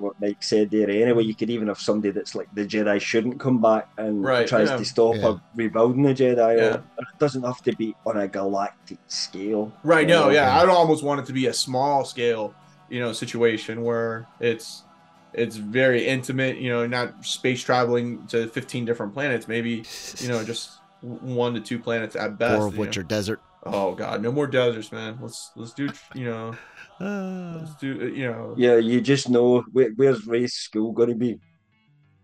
[0.00, 0.88] What Mike said there.
[0.90, 4.46] Anyway, you could even have somebody that's like the Jedi shouldn't come back and Right,
[4.46, 4.76] tries yeah.
[4.76, 5.22] to stop Yeah.
[5.32, 6.56] her rebuilding the Jedi.
[6.58, 6.74] Yeah.
[6.98, 9.72] It doesn't have to be on a galactic scale.
[9.84, 10.06] Right.
[10.06, 10.24] No.
[10.28, 10.60] Uh, Yeah.
[10.60, 12.54] I'd almost want it to be a small scale,
[12.88, 14.84] you know, situation where it's
[15.32, 16.56] it's very intimate.
[16.56, 19.46] You know, not space traveling to 15 different planets.
[19.46, 19.84] Maybe
[20.18, 22.56] you know just one to two planets at best.
[22.58, 23.00] Four of you which know.
[23.00, 23.40] are desert.
[23.64, 25.18] Oh God, no more deserts, man.
[25.20, 26.54] Let's let's do you know
[27.00, 31.38] let's do you know Yeah, you just know where, where's Rey's school going to be?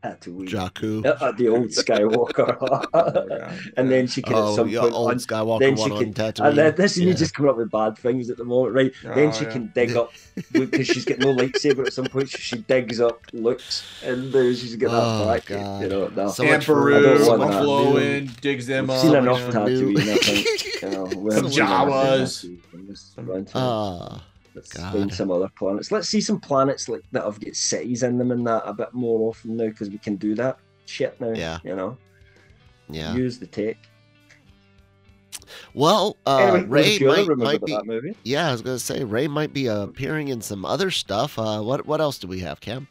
[0.05, 0.47] Tatooine.
[0.49, 1.05] Jakku.
[1.05, 2.57] At, at the old Skywalker.
[2.61, 3.59] Oh, God.
[3.77, 6.49] and then she can at Oh, some point old on- Skywalker then she can- Tatooine.
[6.49, 7.07] And then this Yeah.
[7.09, 8.93] you just come up with bad things at the moment, right?
[9.03, 9.51] then Oh, she yeah.
[9.51, 10.13] can dig up
[10.53, 12.29] because she's got no lightsaber at some point.
[12.31, 15.47] So she digs up looks, and uh, she's got that Oh, back.
[15.47, 15.83] God.
[15.83, 16.29] You know, no.
[16.29, 17.63] So Aunt much for- Beru, I don't want that.
[17.63, 19.03] McFlowin, digs them We've up.
[19.03, 19.61] seen enough know.
[19.67, 20.47] Tatooine, I think.
[20.83, 22.45] You know, Some haven't Jawas.
[22.75, 23.49] in this run.
[23.55, 24.23] Ah,
[24.57, 24.93] Let's God.
[24.95, 25.93] find some other planets.
[25.93, 28.95] Let's see some planets like that have got cities in them and that a bit
[28.95, 31.33] more often now because we can do that shit now.
[31.33, 31.59] Yeah.
[31.63, 31.99] You know,
[32.89, 33.15] yeah.
[33.15, 33.77] use the tech.
[35.75, 37.73] Well, uh, anyway, Rey is your other might, might be.
[37.73, 38.17] that movie?
[38.25, 41.39] Yeah, I was gonna say Rey might be appearing in some other stuff.
[41.39, 42.89] Uh, what what else do we have, Cam?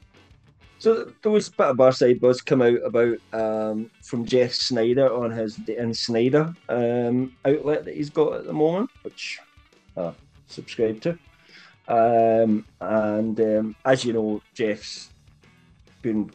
[0.78, 5.12] So there was a bit of Barside buzz come out about um, from Jeff Sneider
[5.12, 9.40] on his InSneider um, outlet that he's got at the moment, which
[9.98, 10.14] I
[10.46, 11.18] subscribe to.
[11.88, 15.10] Um, and um, as you know, Jeff's
[16.02, 16.32] been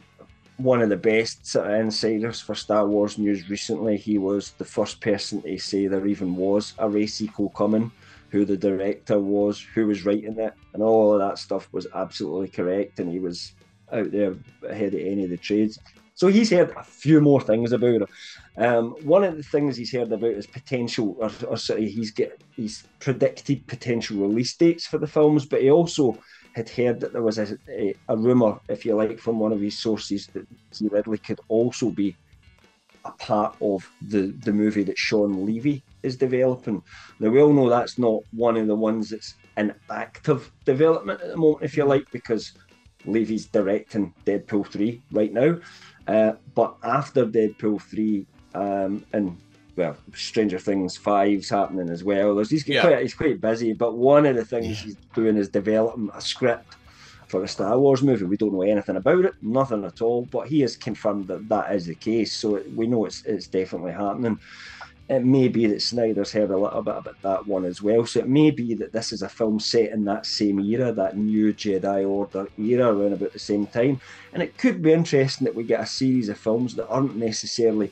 [0.57, 3.97] one of the best sort of insiders for Star Wars news recently.
[3.97, 7.91] He was the first person to say there even was a race sequel coming,
[8.29, 12.47] who the director was, who was writing it, and all of that stuff was absolutely
[12.47, 12.99] correct.
[12.99, 13.53] And he was
[13.91, 14.35] out there
[14.67, 15.79] ahead of any of the trades.
[16.21, 18.09] So he's heard a few more things about it.
[18.55, 22.39] Um, one of the things he's heard about is potential, or, or sorry, he's get
[22.55, 26.15] he's predicted potential release dates for the films, but he also
[26.53, 29.61] had heard that there was a, a, a rumor, if you like, from one of
[29.61, 32.15] his sources that Daisy Ridley could also be
[33.03, 36.83] a part of the the movie that Shawn Levy is developing.
[37.19, 41.29] Now we all know that's not one of the ones that's in active development at
[41.29, 42.53] the moment, if you like, because
[43.07, 45.57] Levy's directing Deadpool three right now.
[46.07, 49.37] Uh, but after Deadpool three, um, and
[49.75, 52.35] well, Stranger Things five's happening as well.
[52.35, 52.81] There's he's Yeah.
[52.81, 54.73] quite he's quite busy, but one of the things Yeah.
[54.73, 56.75] he's doing is developing a script
[57.27, 58.25] for a Star Wars movie.
[58.25, 60.27] We don't know anything about it, nothing at all.
[60.29, 63.93] But he has confirmed that that is the case, so we know it's it's definitely
[63.93, 64.37] happening.
[65.09, 68.05] It may be that Sneider's heard a little bit about that one as well.
[68.05, 71.17] So it may be that this is a film set in that same era, that
[71.17, 73.99] new Jedi Order era, around about the same time.
[74.31, 77.91] And it could be interesting that we get a series of films that aren't necessarily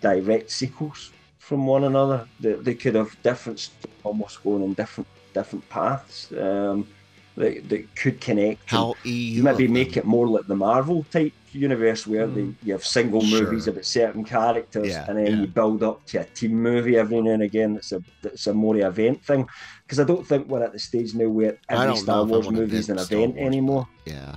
[0.00, 2.26] direct sequels from one another.
[2.40, 3.70] They, they could have different,
[4.02, 6.32] almost going in different different paths.
[6.32, 6.88] Um,
[7.36, 8.60] that, that could connect.
[8.72, 10.00] and- How EU maybe make them.
[10.00, 12.52] it more like the Marvel type universe where they, hmm.
[12.62, 13.42] you have single Sure.
[13.44, 15.40] movies about certain characters Yeah, and then yeah.
[15.40, 18.52] you build up to a team movie every now and again that's a that's a
[18.52, 19.46] more event thing
[19.82, 22.30] because I don't think we're at the stage now where every Star know if I
[22.32, 24.34] Wars wanna movie is an Star event Wars, anymore Yeah.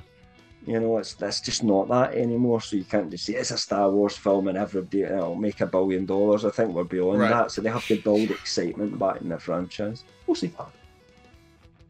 [0.66, 3.58] you know it's that's just not that anymore so you can't just say it's a
[3.58, 7.32] Star Wars film and everybody will make a billion dollars I think we're beyond Right.
[7.32, 10.54] that so they have to build excitement back in the franchise we'll see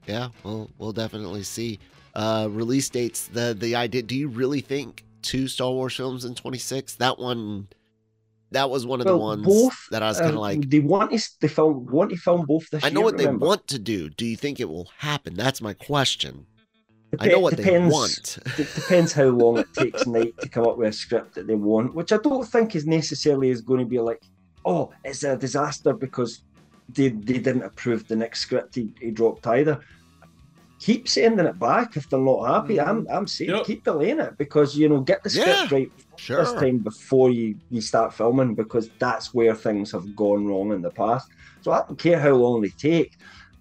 [0.09, 1.79] Yeah, we'll we'll definitely see.
[2.15, 6.33] Uh release dates, the the idea do you really think two Star Wars films in
[6.33, 6.95] 26?
[6.95, 7.67] That one
[8.51, 10.79] that was one of the ones both, that I was kind of Uh, like they
[10.79, 13.67] want to they film want to film both this I know year, what they want
[13.67, 14.09] to do.
[14.09, 15.35] Do you think it will happen?
[15.35, 16.47] That's my question.
[17.19, 18.39] I know what depends- they want.
[18.59, 21.55] It depends how long it takes Knight to come up with a script that they
[21.55, 24.21] want, which I don't think is necessarily is going to be like,
[24.65, 26.41] oh, it's a disaster because
[26.89, 29.79] they, they didn't approve the next script he, he dropped either.
[30.79, 32.79] Keep sending it back if they're not happy.
[32.79, 33.05] I'm mm.
[33.11, 33.65] I'm saying Yep.
[33.65, 35.91] keep delaying it because you know get the script Yeah, right
[36.37, 40.81] this time before you, you start filming because that's where things have gone wrong in
[40.81, 41.27] the past.
[41.61, 43.09] So I don't care how long they take.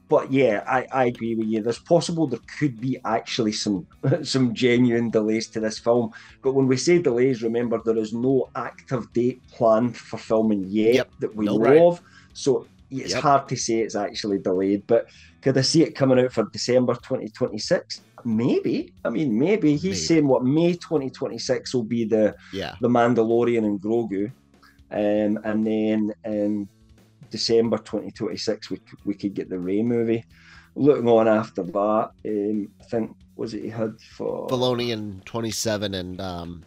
[0.09, 1.62] But yeah, I, I agree with you.
[1.62, 3.87] There's possible there could be actually some
[4.22, 6.11] some genuine delays to this film.
[6.42, 10.94] But when we say delays, remember there is no active date planned for filming yet
[10.94, 11.11] Yep.
[11.18, 11.61] that we Nope.
[11.61, 11.88] know Right.
[11.88, 12.00] of.
[12.33, 13.22] So it's Yep.
[13.22, 14.85] hard to say it's actually delayed.
[14.87, 15.04] But
[15.42, 18.03] could I see it coming out for December 2026?
[18.24, 18.92] Maybe.
[19.05, 19.72] I mean, maybe.
[19.72, 19.94] He's Maybe.
[19.96, 22.74] saying what May 2026 will be the Yeah.
[22.81, 24.33] the Mandalorian and Grogu,
[24.90, 26.68] um, and then in
[27.31, 30.24] December 2026 we could, we could get the Rey movie.
[30.74, 35.94] Looking on after that, um, I think was it he had for Filoni in 27
[35.94, 36.62] and um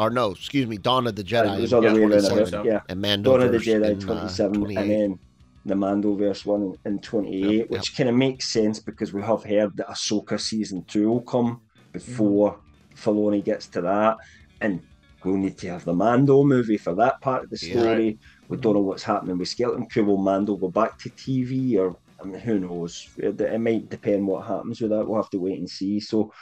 [0.00, 1.58] or no, excuse me, Dawn of the Uh, Jedi.
[1.58, 2.80] it was other way around, 27, yeah.
[2.88, 4.78] And Mando Dawn of the Jedi in, uh, 27, 28.
[4.80, 5.18] and then
[5.64, 9.76] the Mandoverse one in 28, Yep, which kind of makes sense because we have heard
[9.76, 12.60] that Ahsoka season two will come before
[12.96, 14.16] Filoni gets to that,
[14.60, 14.82] and
[15.24, 17.74] we'll need to have the Mando movie for that part of the Yeah.
[17.74, 18.18] story.
[18.48, 20.04] We don't know what's happening with Skeleton Crew.
[20.04, 22.98] Will Mando go back to TV, or I mean, who knows?
[23.16, 25.06] It, it might depend what happens with that.
[25.06, 26.00] We'll have to wait and see.
[26.00, 26.32] So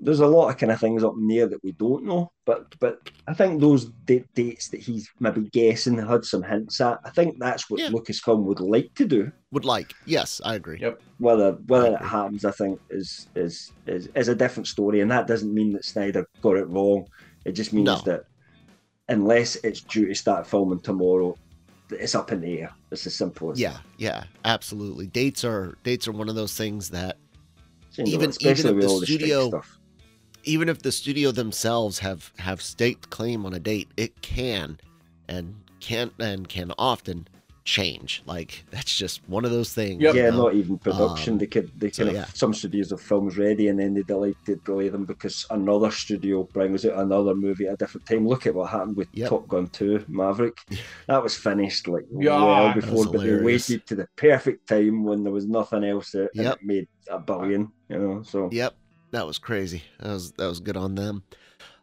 [0.00, 2.74] there's a lot of kind of things up in there that we don't know, but
[2.80, 6.98] but I think those da- dates that he's maybe guessing had some hints at.
[7.04, 7.90] I think that's what Yeah.
[7.90, 9.30] Lucasfilm would like to do.
[9.52, 9.92] Would like.
[10.06, 10.78] Yes, I agree.
[10.80, 11.00] Yep.
[11.18, 15.26] Whether whether it happens, I think is is is is a different story, and that
[15.26, 17.06] doesn't mean that Sneider got it wrong.
[17.44, 18.00] It just means No.
[18.06, 18.24] that
[19.08, 21.36] unless it's due to start filming tomorrow,
[21.90, 22.70] it's up in the air.
[22.90, 25.08] It's as simple as Yeah, yeah, absolutely.
[25.08, 27.16] Dates are dates are one of those things that
[27.96, 28.06] that.
[28.06, 29.76] Even- even if the all the studio- stuff.
[30.44, 34.78] Even if the studio themselves have have staked claim on a date, it can
[35.28, 37.26] and can and can often
[37.64, 38.22] change.
[38.26, 40.02] Like that's just one of those things.
[40.02, 40.14] Yep.
[40.14, 40.44] you Yeah, know?
[40.44, 41.34] not even production.
[41.34, 42.22] Um, they could, they so kind yeah.
[42.24, 45.90] of some studios have films ready, and then they delay to delay them because another
[45.90, 48.26] studio brings out another movie at a different time.
[48.26, 49.28] Look at what happened with Yep.
[49.28, 50.56] Top Gun Two Maverick.
[51.06, 55.22] That was finished like Yeah, well before, but they waited to the perfect time when
[55.22, 56.54] there was nothing else out, and Yep.
[56.56, 57.72] it made a billion.
[57.88, 58.74] You know, so Yep,
[59.12, 59.82] that was crazy.
[60.00, 61.22] That was that was good on them.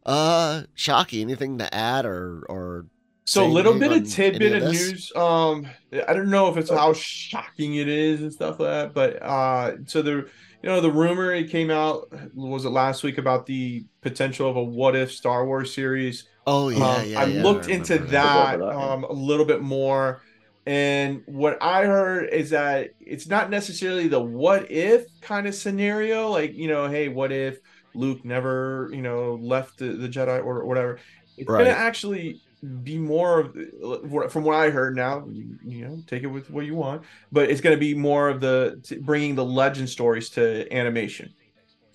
[0.06, 2.86] Uh, Shockey, anything to add or or
[3.26, 5.12] So a little bit on of tidbit any of news.
[5.16, 5.68] Um,
[6.08, 9.78] I don't know if it's how shocking it is and stuff like that, but uh,
[9.86, 10.30] so the
[10.63, 14.56] you know the rumor it came out was it last week about the potential of
[14.56, 16.26] a what if Star Wars series.
[16.45, 17.20] Oh yeah, um, yeah.
[17.20, 20.22] I yeah, looked I into that, that, um, a little bit more,
[20.68, 26.30] and what I heard is that it's not necessarily the what if kind of scenario.
[26.30, 27.57] Like you know, hey, what if
[27.93, 30.99] Luke never you know left the, the Jedi or whatever.
[31.38, 31.65] It's Right.
[31.65, 32.41] gonna actually
[32.84, 33.39] be more
[33.84, 34.95] of, from what I heard.
[34.95, 38.28] Now, you, you know, take it with what you want, but it's gonna be more
[38.28, 41.34] of the bringing the legend stories to animation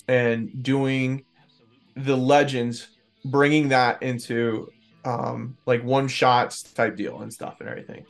[0.08, 1.24] and doing
[1.96, 2.88] the legends,
[3.24, 4.72] bringing that into
[5.04, 8.06] um like one shots type deal and stuff and everything.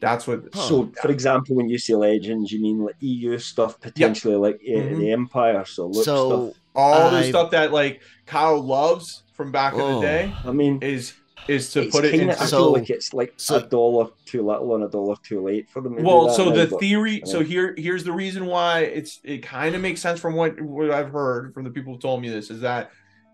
[0.00, 0.44] That's what.
[0.52, 0.60] Huh.
[0.68, 4.70] So, for example, when you say legends, you mean like EU stuff, potentially like uh,
[4.72, 4.98] Mhm.
[4.98, 6.62] the Empire, so Luke so stuff.
[6.74, 9.96] all the stuff that like Kyle loves from back in Oh.
[9.96, 11.14] the day I mean, is
[11.48, 13.62] is to it's put it kinda, into I So- feel like it's like so- a
[13.62, 15.96] dollar too little and a dollar too late for them.
[16.02, 19.74] well so now, the but- theory so here here's the reason why it's it kind
[19.74, 22.50] of makes sense from what what i've heard from the people who told me this
[22.50, 22.90] is that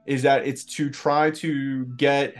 [0.07, 2.37] is that it's to try to get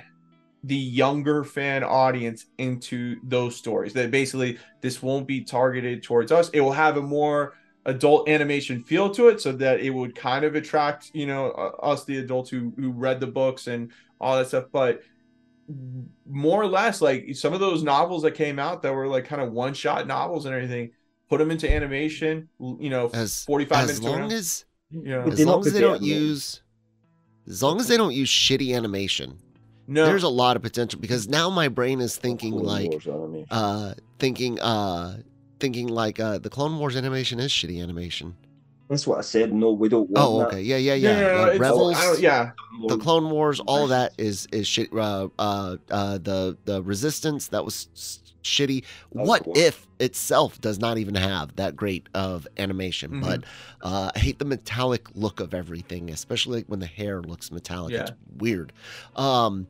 [0.65, 3.93] the younger fan audience into those stories.
[3.93, 6.49] That basically this won't be targeted towards us.
[6.51, 7.55] It will have a more
[7.87, 11.51] adult animation feel to it so that it would kind of attract you know
[11.83, 14.65] us the adults who who read the books and all that stuff.
[14.73, 15.03] But
[16.27, 19.43] more or less like some of those novels that came out that were like kind
[19.43, 20.91] of one shot novels and everything
[21.29, 22.49] put them into animation
[22.79, 24.33] you know as 45 as minutes long hour.
[24.33, 26.63] as you know as they long as they don't use
[27.49, 29.39] as long as they don't use shitty animation
[29.87, 30.05] no.
[30.07, 33.07] There's a lot of potential because now my brain is thinking Clone like Wars
[33.51, 35.19] uh thinking uh
[35.61, 38.37] thinking like uh the clone wars animation is shitty animation.
[38.89, 39.53] That's what I said.
[39.53, 40.49] No, we don't want oh that.
[40.49, 40.63] okay.
[40.63, 42.51] Yeah yeah no, yeah no, no, Uh, rebels I yeah.
[42.89, 47.49] the clone wars all of that is is shit uh uh uh the the resistance
[47.49, 49.59] that was s- shitty Of what course.
[49.59, 53.21] if itself does not even have that great of animation Mhm.
[53.21, 53.45] but
[53.83, 58.13] uh i hate the metallic look of everything especially when the hair looks metallic it's
[58.39, 58.73] weird
[59.17, 59.67] um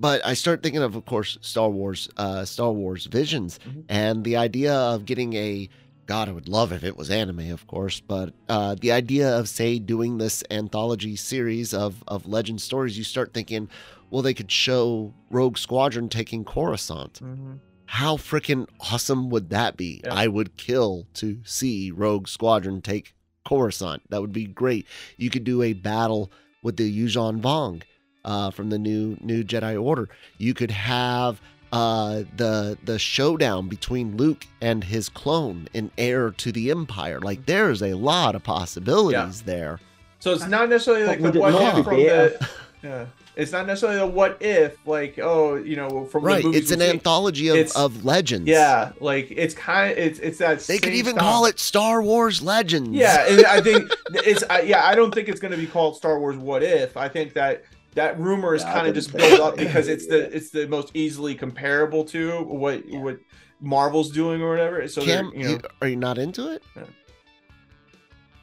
[0.00, 3.84] but i start thinking of of course star wars uh star wars visions Mhm.
[3.88, 5.68] and the idea of getting a
[6.06, 9.48] God, I would love if it was anime, of course, but uh, the idea of,
[9.48, 13.68] say, doing this anthology series of, of legend stories, you start thinking,
[14.10, 17.20] well, they could show Rogue Squadron taking Coruscant.
[17.22, 17.60] Mhm.
[17.92, 20.00] How freaking awesome would that be?
[20.02, 20.14] Yeah.
[20.14, 23.14] I would kill to see Rogue Squadron take
[23.46, 24.00] Coruscant.
[24.08, 24.86] That would be great.
[25.18, 26.32] You could do a battle
[26.62, 27.82] with the Yuuzhan Vong
[28.24, 30.08] uh, from the new new Jedi Order.
[30.38, 31.38] You could have
[31.70, 37.20] uh, the the showdown between Luke and his clone in Heir to the Empire.
[37.20, 39.80] Like there's a lot of possibilities there.
[40.18, 42.38] so it's not necessarily like But the would it what not if be from better?
[42.38, 42.48] the
[42.88, 46.42] yeah it's not necessarily a what if like oh you know from Right.
[46.44, 48.46] the It's an we've anthology of, It's- of legends.
[48.48, 51.24] yeah like it's kind of it's it's that They could even style.
[51.24, 52.90] call it Star Wars Legends.
[52.90, 54.84] Yeah, and I think it's I, yeah.
[54.84, 56.96] I don't think it's going to be called Star Wars What If.
[56.96, 57.64] I think that
[57.94, 60.90] that rumor is Yeah, kind of just built up because it's the it's the most
[60.94, 63.18] easily comparable to what what
[63.60, 64.86] Marvel's doing or whatever.
[64.88, 66.62] So they're Cam, you know are you not into it?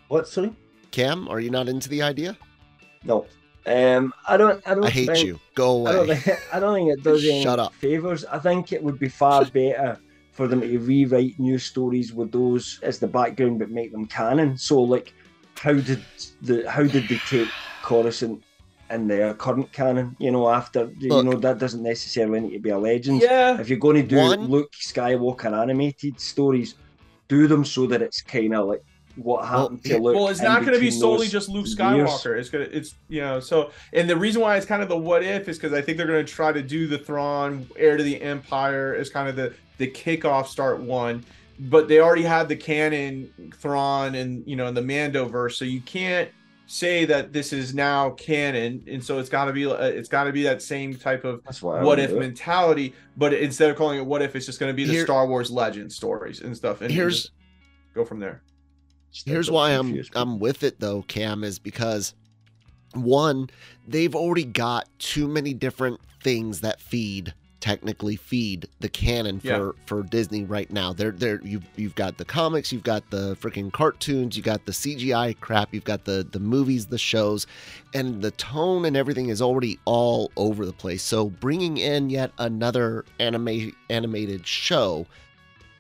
[0.08, 0.28] What?
[0.28, 0.52] Sorry.
[0.92, 2.36] Cam, are you not into the idea?
[3.04, 3.26] No.
[3.66, 4.62] Um, I don't.
[4.68, 4.86] I don't.
[4.86, 5.40] I hate think, you.
[5.56, 6.06] Go I don't.
[6.06, 6.16] away.
[6.16, 7.74] Think, I don't think it does any Shut up.
[7.76, 8.26] favors.
[8.26, 10.00] I think it would be far better
[10.32, 14.58] for them to rewrite new stories with those as the background, but make them canon.
[14.58, 15.14] So, like,
[15.58, 16.02] how did
[16.42, 17.50] the how did they take
[17.84, 18.42] Coruscant
[18.90, 20.16] in their current canon?
[20.20, 21.26] You know, after you Look.
[21.26, 23.22] know that doesn't necessarily need to be a legend.
[23.22, 23.60] yeah.
[23.60, 26.76] If you're going to do One- Luke Skywalker animated stories,
[27.28, 28.84] do them so that it's kind of like
[29.24, 30.16] what happened yeah, to Luke.
[30.16, 31.76] Well, it's not going to be solely just Luke years.
[31.76, 32.38] Skywalker.
[32.38, 35.24] It's gonna, it's you know, so and the reason why it's kind of the what
[35.24, 38.04] if is because I think they're going to try to do the Thrawn heir to
[38.04, 41.24] the Empire as kind of the the kickoff start one,
[41.60, 45.66] but they already have the canon Thrawn and you know in the Mando verse, so
[45.66, 46.30] you can't
[46.70, 50.26] say that this is now canon, and so it's got to be uh, it's got
[50.26, 53.76] to be that same type of what I what would if mentality, but instead of
[53.76, 56.42] calling it what if, it's just going to be the Here- Star Wars legend stories
[56.42, 57.32] and stuff, and Here's
[57.96, 58.44] go from there.
[59.26, 60.02] Here's why I'm.
[60.16, 62.14] I'm with it though, Cam, is because
[62.94, 63.50] one,
[63.88, 69.72] they've already got too many different things that feed technically feed the canon for Yeah.
[69.86, 70.94] for Disney right now.
[70.94, 74.72] They're they're you've you've got the comics, you've got the freaking cartoons, you got the
[74.72, 77.48] CGI crap, you've got the the movies, the shows,
[77.94, 81.04] and the tone and everything is already all over the place.
[81.04, 85.06] So bringing in yet another anime animated show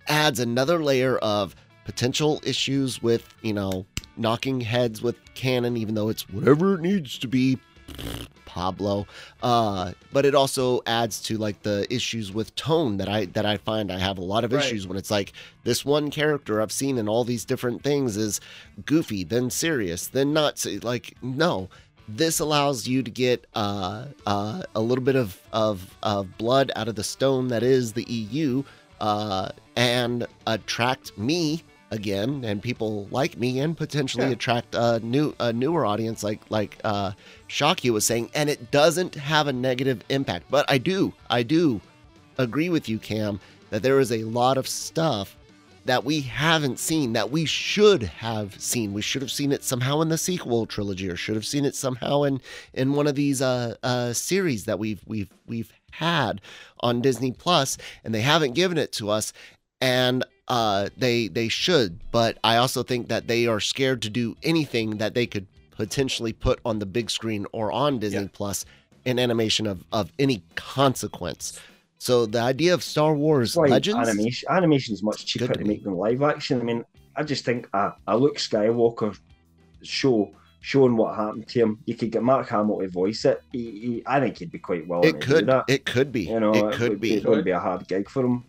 [0.08, 1.56] adds another layer of
[1.90, 3.84] potential issues with, you know,
[4.16, 7.58] knocking heads with canon, even though it's whatever it needs to be.
[8.46, 9.08] Pablo,
[9.42, 13.58] uh, but it also adds to like the issues with tone that I that I
[13.58, 14.64] find I have a lot of Right.
[14.64, 15.34] issues when it's like
[15.64, 18.40] this one character I've seen in all these different things is
[18.86, 21.70] goofy, then serious, then not like no.
[22.08, 26.88] This allows you to get uh, uh, a little bit of, of of blood out
[26.88, 28.64] of the stone that is the EU,
[29.00, 34.34] uh, and attract me again, and people like me, and potentially Yeah.
[34.34, 37.12] attract a new a newer audience, like like uh,
[37.48, 40.46] Shockey was saying, and it doesn't have a negative impact.
[40.50, 41.82] But I do, I do
[42.38, 45.36] agree with you, Cam, that there is a lot of stuff
[45.86, 48.94] that we haven't seen that we should have seen.
[48.94, 51.76] We should have seen it somehow in the sequel trilogy, or should have seen it
[51.76, 52.40] somehow in
[52.74, 56.42] in one of these uh, uh, series that we've we've we've had
[56.82, 59.34] on Disney Plus, and they haven't given it to us.
[59.82, 64.36] And uh, they they should, but I also think that they are scared to do
[64.44, 68.28] anything that they could potentially put on the big screen or on Disney Yeah.
[68.34, 68.66] Plus
[69.06, 71.60] in animation of of any consequence.
[72.00, 75.66] So the idea of Star Wars Why Legends, animation animation is much cheaper to to
[75.66, 76.60] make than live action.
[76.60, 76.86] I mean,
[77.16, 79.18] I just think a, a Luke Skywalker
[79.84, 80.32] show
[80.62, 81.80] showing what happened to him.
[81.86, 83.42] You could get Mark Hamill to voice it.
[83.52, 85.06] He, he, I think he'd be quite well.
[85.06, 87.16] it could it could be You know, it could would, be.
[87.16, 88.44] It would be a hard gig for him.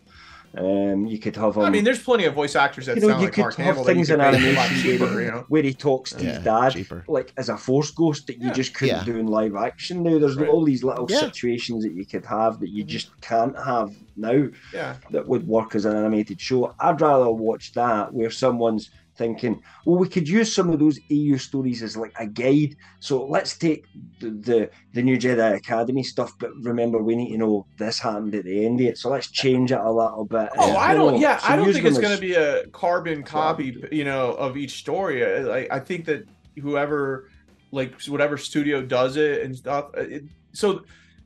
[0.57, 1.63] Um, you could have him.
[1.63, 3.55] I mean, there's plenty of voice actors that you know, sound you like could Mark
[3.55, 4.35] have Hamill that you things could in pay a lot
[4.65, 5.45] animation cheaper, where, he, you know.
[5.47, 7.05] where he talks to Yeah, his dad, cheaper.
[7.07, 8.53] like as a Force Ghost that you Yeah.
[8.53, 9.03] just couldn't Yeah.
[9.05, 10.03] do in live action.
[10.03, 10.49] Now there's Right.
[10.49, 11.19] all these little Yeah.
[11.21, 12.87] situations that you could have that you Mhm.
[12.87, 16.75] just can't have now Yeah, that would work as an animated show.
[16.81, 18.89] I'd rather watch that where someone's
[19.21, 22.75] thinking, well, we could use some of those EU stories as like a guide.
[22.99, 23.85] So let's take
[24.19, 28.33] the the, the new Jedi Academy stuff, but remember we need to know this happened
[28.33, 28.97] at the end of it.
[28.97, 30.49] So let's change it a little bit.
[30.57, 30.75] Oh.
[30.75, 31.13] I don't.
[31.13, 33.45] know, Yeah, so I don't think it's going to be a carbon That's what I
[33.51, 35.23] copy, you know, of each story.
[35.23, 36.27] I, I think that
[36.59, 37.29] whoever,
[37.71, 39.91] like, whatever studio does it and stuff.
[39.95, 40.83] uh, It, so,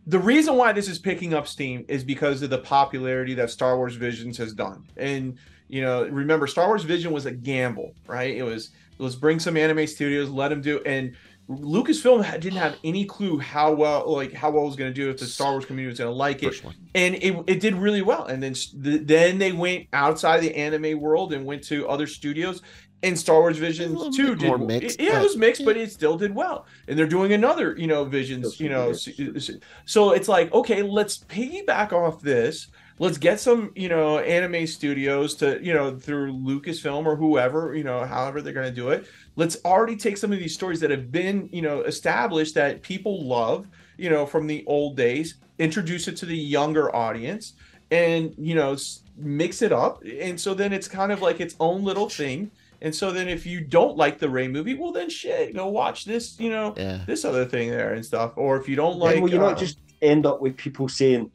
[0.07, 3.75] the reason why this is picking up steam is because of the popularity that Star
[3.75, 4.85] Wars Visions has done.
[4.97, 8.35] And you know, remember, Star Wars Vision was a gamble, right?
[8.35, 11.15] It was let's bring some anime studios, let them do, and
[11.49, 15.09] Lucasfilm didn't have any clue how well, like, how well it was going to do
[15.11, 16.47] if the Star Wars community was going to like it.
[16.95, 18.25] And it, it did really well.
[18.25, 22.61] And then the, then they went outside the anime world and went to other studios
[23.03, 25.77] and Star Wars Visions little 2 did more w- mixed, yeah, it was mixed but
[25.77, 26.65] it still did well.
[26.87, 30.51] And they're doing another you know Visions you know super s- s- so it's like
[30.53, 32.67] okay let's piggyback off this
[32.99, 37.83] let's get some you know anime studios to you know through Lucasfilm or whoever you
[37.83, 39.05] know however they're going to do it.
[39.35, 43.25] Let's already take some of these stories that have been you know established that people
[43.25, 43.67] love
[43.97, 47.53] you know from the old days introduce it to the younger audience
[47.91, 48.75] and you know
[49.17, 50.03] mix it up.
[50.03, 52.51] And so then it's kind of like its own little thing.
[52.81, 56.05] And so then if you don't like the Rey movie well then shit go watch
[56.05, 57.01] this you know Yeah.
[57.07, 58.33] this other thing there and stuff.
[58.35, 60.87] Or if you don't Then like will you uh, not just end up with people
[60.89, 61.31] saying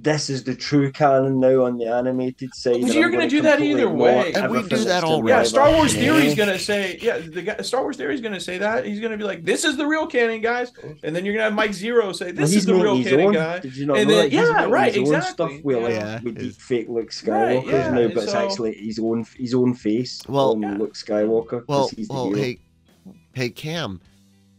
[0.00, 2.74] this is the true canon now on the animated side?
[2.74, 4.32] Because you're gonna gonna do that either way.
[4.32, 5.28] And we everything do that already.
[5.28, 6.00] yeah star wars action.
[6.00, 9.00] theory is gonna say yeah the guy star wars theory is gonna say that he's
[9.00, 10.70] gonna be like this is the real canon guys
[11.02, 13.32] and then you're gonna have Mike Zeroh say this he's is the real canon own.
[13.34, 14.32] guy Did you not And know then- that?
[14.32, 16.20] Yeah, right, his exactly, stuff where like yeah.
[16.22, 19.52] with His- deep fake Luke Right, Skywalker's yeah, now, but it's actually his own his
[19.54, 20.76] own face Well- on Yeah.
[20.78, 21.48] Luke Skywalker.
[21.48, 22.60] 'cause Well, he's the well, hey,
[23.34, 24.00] hey, Cam.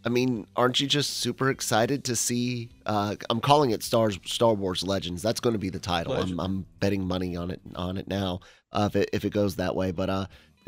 [0.06, 2.70] I mean, aren't you just super excited to see?
[2.86, 5.22] Uh, I'm calling it Star Star Wars Legends.
[5.22, 6.14] That's going to be the title.
[6.14, 8.40] I'm, I'm betting money on it on it now.
[8.72, 10.26] Uh, if it if it goes that way, but uh,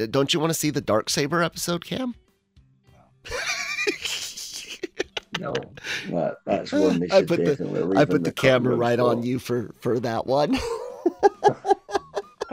[0.09, 2.13] don't you want to see the dark saber episode, Cam?
[5.39, 5.53] no,
[6.09, 9.99] that, that's one I put the- I put the camera right on you for for
[10.01, 10.57] that one.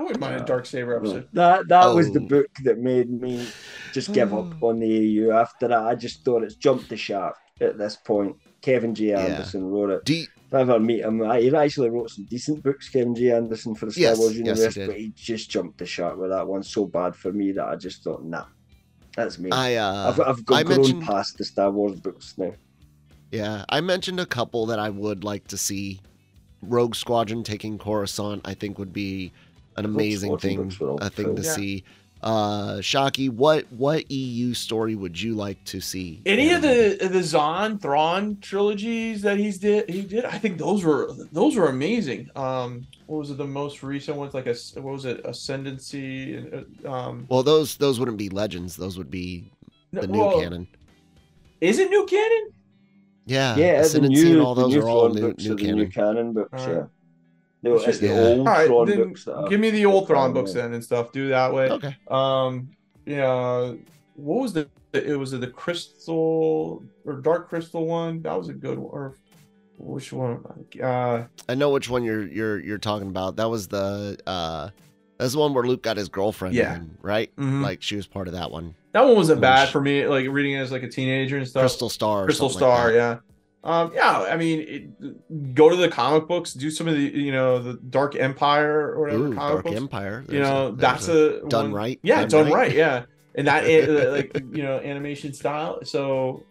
[0.08, 2.26] i wouldn't mind a dark saber episode That that was the Oh.
[2.26, 3.46] book that made me
[3.92, 5.30] just give up on the EU.
[5.32, 8.36] After that, I just thought it's jumped the shark at this point.
[8.62, 9.10] Kevin G.
[9.10, 9.20] Yeah.
[9.20, 10.04] Anderson wrote it.
[10.04, 13.14] Do you, If I ever meet him, I- he actually wrote some decent books, Kevin
[13.14, 13.32] J.
[13.32, 16.16] Anderson, for the Star Yes, Wars yes, he universe, but he just jumped the shark
[16.18, 18.44] with that one so bad for me that I just thought, nah,
[19.14, 19.50] that's me.
[19.50, 22.52] I uh, I've, I've I grown mentioned- past the Star Wars books now.
[23.30, 26.00] Yeah, I mentioned a couple that I would like to see.
[26.62, 29.32] Rogue Squadron taking Coruscant, I think, would be
[29.78, 31.42] an amazing Squadron thing, books were all a thing to.
[31.42, 31.52] Yeah.
[31.52, 31.84] see.
[32.20, 36.20] Uh, Shockey, what what EU story would you like to see?
[36.26, 40.82] any of the the Zahn Thrawn trilogies that he's did he did I think those
[40.82, 42.28] were those were amazing.
[42.34, 46.44] Um, what was it the most recent ones like a what was it Ascendancy
[46.84, 48.74] uh, um Well, those those wouldn't be legends.
[48.74, 49.52] Those would be
[49.92, 50.66] the new well, canon.
[51.60, 52.50] Is it new canon?
[53.26, 55.86] Yeah, yeah, the Ascendancy new, and all those are all new new are the new
[55.86, 55.90] canon.
[55.92, 56.76] canon books, Alright.
[56.78, 56.84] yeah.
[57.62, 58.18] No, it's the Yeah.
[58.20, 60.82] old All right, Thrawn then books that give me the old Thrawn books then and
[60.84, 61.10] stuff.
[61.12, 61.68] Do that way.
[61.70, 61.96] Okay.
[62.08, 62.70] Um,
[63.06, 63.72] yeah.
[64.14, 64.68] What was the?
[64.92, 68.22] It was the crystal or dark crystal one.
[68.22, 68.90] That was a good one.
[68.92, 69.14] Or
[69.78, 70.44] which one?
[70.82, 73.36] Uh, I know which one you're you're you're talking about.
[73.36, 74.70] That was the uh
[75.18, 76.76] that's the one where Luke got his girlfriend Yeah.
[76.76, 77.34] in, right?
[77.36, 77.62] mhm.
[77.62, 78.74] Like she was part of that one.
[78.92, 80.06] that one wasn't bad for me.
[80.06, 81.62] Like reading it as like a teenager and stuff.
[81.62, 82.22] Crystal Star.
[82.22, 82.96] or Crystal something like Star, that.
[82.96, 83.18] yeah.
[83.64, 87.32] Um, yeah, I mean, it, go to the comic books, do some of the, you
[87.32, 89.76] know, the Dark Empire or whatever Ooh, comic Dark books.
[89.76, 90.24] Empire.
[90.28, 92.00] you know, there's that's a, done one- right.
[92.02, 92.68] Yeah, done done right.
[92.68, 92.74] right.
[92.74, 93.04] Yeah,
[93.34, 95.80] and that uh, like you know animation style.
[95.84, 96.44] So,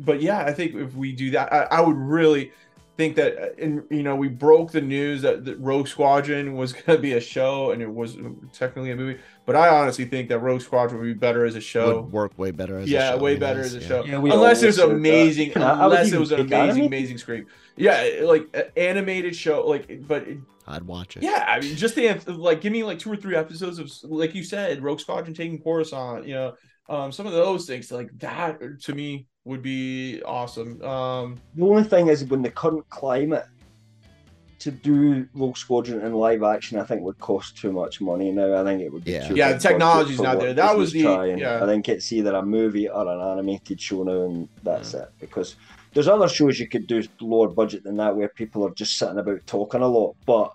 [0.00, 2.52] but yeah, I think if we do that, I, I would really
[2.98, 6.72] think that, uh, and you know, we broke the news that, that Rogue Squadron was
[6.74, 8.18] going to be a show, and it was
[8.52, 9.20] technically a movie.
[9.48, 12.02] But I honestly think that Rogue Squadron would be better as a show.
[12.02, 13.14] would work way better as yeah, a show.
[13.16, 13.88] Yeah, way better as a yeah.
[13.88, 14.04] show.
[14.04, 14.94] Yeah, we unless there's said that.
[14.96, 16.86] amazing, I- I unless it was an amazing, anime.
[16.88, 17.46] amazing scream.
[17.74, 20.36] Yeah, like an animated show, like, but it-
[20.66, 21.22] I'd watch it.
[21.22, 24.34] yeah, I mean, just the like, give me like two or three episodes of, like
[24.34, 26.26] you said, Rogue Squadron taking Coruscant.
[26.26, 26.54] You know,
[26.90, 30.82] um, some of those things like that to me would be awesome.
[30.82, 33.46] Um, The only thing is, when the current climate
[34.60, 38.60] to do Rogue Squadron in live action, I think would cost too much money now.
[38.60, 39.28] I think it would be Yeah.
[39.28, 40.52] too Yeah, the technology's not there.
[40.52, 41.38] That was the- trying.
[41.38, 41.62] yeah.
[41.62, 45.02] I think it's either a movie or an animated show now, and that's mm.
[45.02, 45.10] it.
[45.20, 45.54] Because
[45.94, 49.18] there's other shows you could do lower budget than that, where people are just sitting
[49.18, 50.52] about talking a lot, but.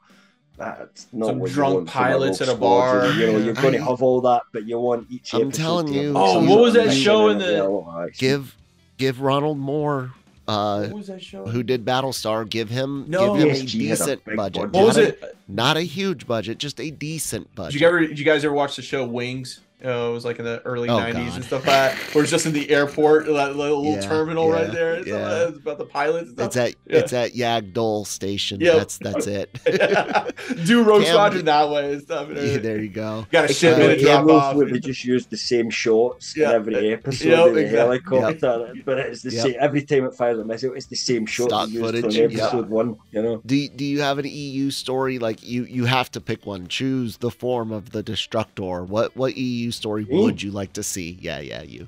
[0.56, 3.08] That's not Some what you drunk pilots Rogue at a bar.
[3.08, 5.34] You know, you're going to have all that, but you want each.
[5.34, 8.08] I'm telling you, Oh, what was that show in it, the- yeah, a lot of
[8.10, 8.28] action.
[8.28, 8.56] Give
[8.98, 10.14] give Ronald Moore,
[10.48, 11.46] uh, what was that show?
[11.46, 13.36] who did Battlestar, give him No.
[13.36, 14.72] give him a a decent big budget.
[14.72, 14.74] budget.
[14.74, 15.38] What was Not a- it?
[15.48, 17.74] Not a huge budget, just a decent budget.
[17.74, 18.00] Did you ever?
[18.08, 19.60] Did you guys ever watch the show Wings?
[19.86, 21.36] Uh, it was like in the early Oh, '90s God.
[21.36, 21.98] and stuff like that.
[22.14, 24.96] Where it's just in the airport, that little Yeah, terminal right there.
[24.96, 25.48] It's, yeah.
[25.50, 26.30] it's about the pilots.
[26.30, 26.98] And It's at Yeah.
[27.00, 28.62] it's at Yagdol Station.
[28.62, 28.76] Yep.
[28.78, 29.60] That's that's it.
[30.66, 32.30] Do Rogue Cam- Squadron that way and stuff.
[32.30, 33.26] and Yeah, there you go.
[33.32, 34.56] Got a It's ship Uh, in a drop off.
[34.56, 36.50] where they just use the same shots Yeah.
[36.52, 37.78] in every episode Yep, of the exactly.
[38.20, 39.44] helicopter, but it's the Yep.
[39.44, 40.74] same every time it fires a missile.
[40.76, 42.32] It's the same shot Stock used footage, from yep.
[42.32, 42.96] episode one.
[43.12, 46.46] You know, Do do you have an EU story like you you have to pick
[46.46, 46.68] one?
[46.68, 48.84] Choose the form of the destructor.
[48.84, 50.22] What what EU story Me?
[50.24, 51.18] would you like to see?
[51.22, 51.88] Yeah, yeah, you.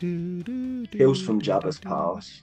[0.00, 2.42] Tales from Jabba's Palace.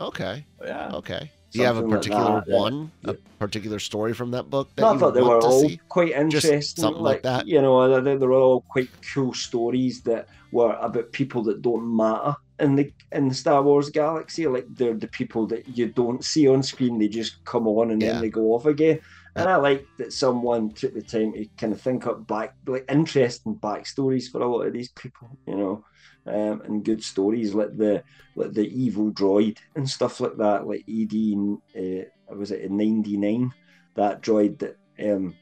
[0.00, 0.90] Okay, Yeah.
[0.94, 1.30] okay.
[1.52, 2.58] Do you have a Something like particular that, yeah.
[2.58, 5.78] one, a particular story from that book that No, I thought they were all see?
[5.90, 6.82] quite Just interesting.
[6.82, 7.46] something like that?
[7.46, 11.94] You know, I they were all quite cool stories that were about people that don't
[11.94, 14.46] matter in the in the Star Wars galaxy.
[14.46, 16.98] Like they're the people that you don't see on screen.
[16.98, 18.12] They just come on and Yeah.
[18.14, 19.00] then they go off again.
[19.34, 22.84] And I like that someone took the time to kind of think up back, like
[22.90, 25.84] interesting backstories for a lot of these people, you know,
[26.26, 28.04] um, and good stories like the
[28.36, 33.50] like the evil droid and stuff like that, like ED, uh, was it in '99?
[33.96, 35.38] That droid that um,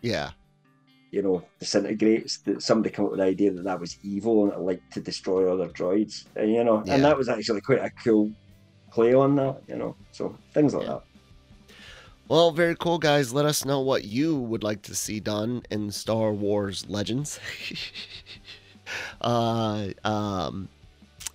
[0.00, 0.32] Yeah,
[1.10, 2.40] you know disintegrates.
[2.42, 5.00] That somebody came up with the idea that that was evil and it liked to
[5.00, 6.94] destroy other droids, and you know, Yeah.
[6.94, 8.32] and that was actually quite a cool
[8.92, 9.96] play on that, you know.
[10.12, 10.92] So things like Yeah.
[10.94, 11.02] that.
[12.28, 13.32] Well, very cool, guys.
[13.32, 17.38] Let us know what you would like to see done in Star Wars Legends.
[19.20, 20.68] uh, um,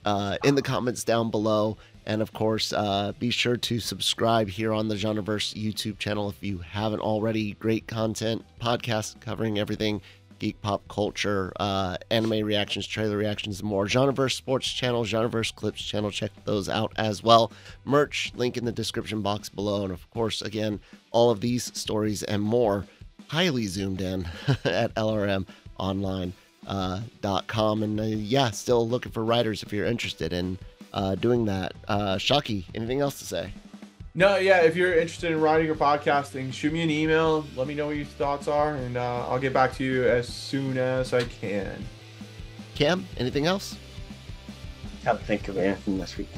[0.04, 1.78] uh, in the comments down below.
[2.06, 6.44] And of course, uh, be sure to subscribe here on the Genreverse YouTube channel if
[6.44, 7.54] you haven't already.
[7.54, 10.02] Great content, podcast covering everything
[10.42, 13.86] geek pop culture, uh, anime reactions, trailer reactions, more.
[13.86, 17.52] Genreverse Sports channel, Genreverse Clips channel, check those out as well.
[17.86, 19.84] Merch, link in the description box below.
[19.84, 20.80] And of course, again,
[21.12, 22.88] all of these stories and more
[23.28, 24.28] highly zoomed in
[24.66, 25.46] at lrmonline.com.
[26.68, 30.58] Uh, and uh, yeah, still looking for writers if you're interested in
[30.92, 31.74] uh, doing that.
[31.88, 32.18] Uh,
[32.74, 33.54] anything else to say?
[34.14, 34.62] No, yeah.
[34.62, 37.46] If you're interested in writing or podcasting, shoot me an email.
[37.56, 40.28] Let me know what your thoughts are, and uh, I'll get back to you as
[40.28, 41.86] soon as I can.
[42.76, 43.78] Cam, anything else?
[45.04, 46.30] Can't think of anything this week.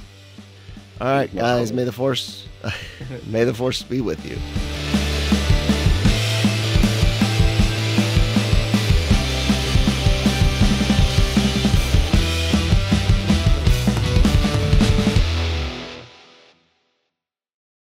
[1.02, 2.48] All right, guys, may the force
[3.28, 4.38] may the force be with you.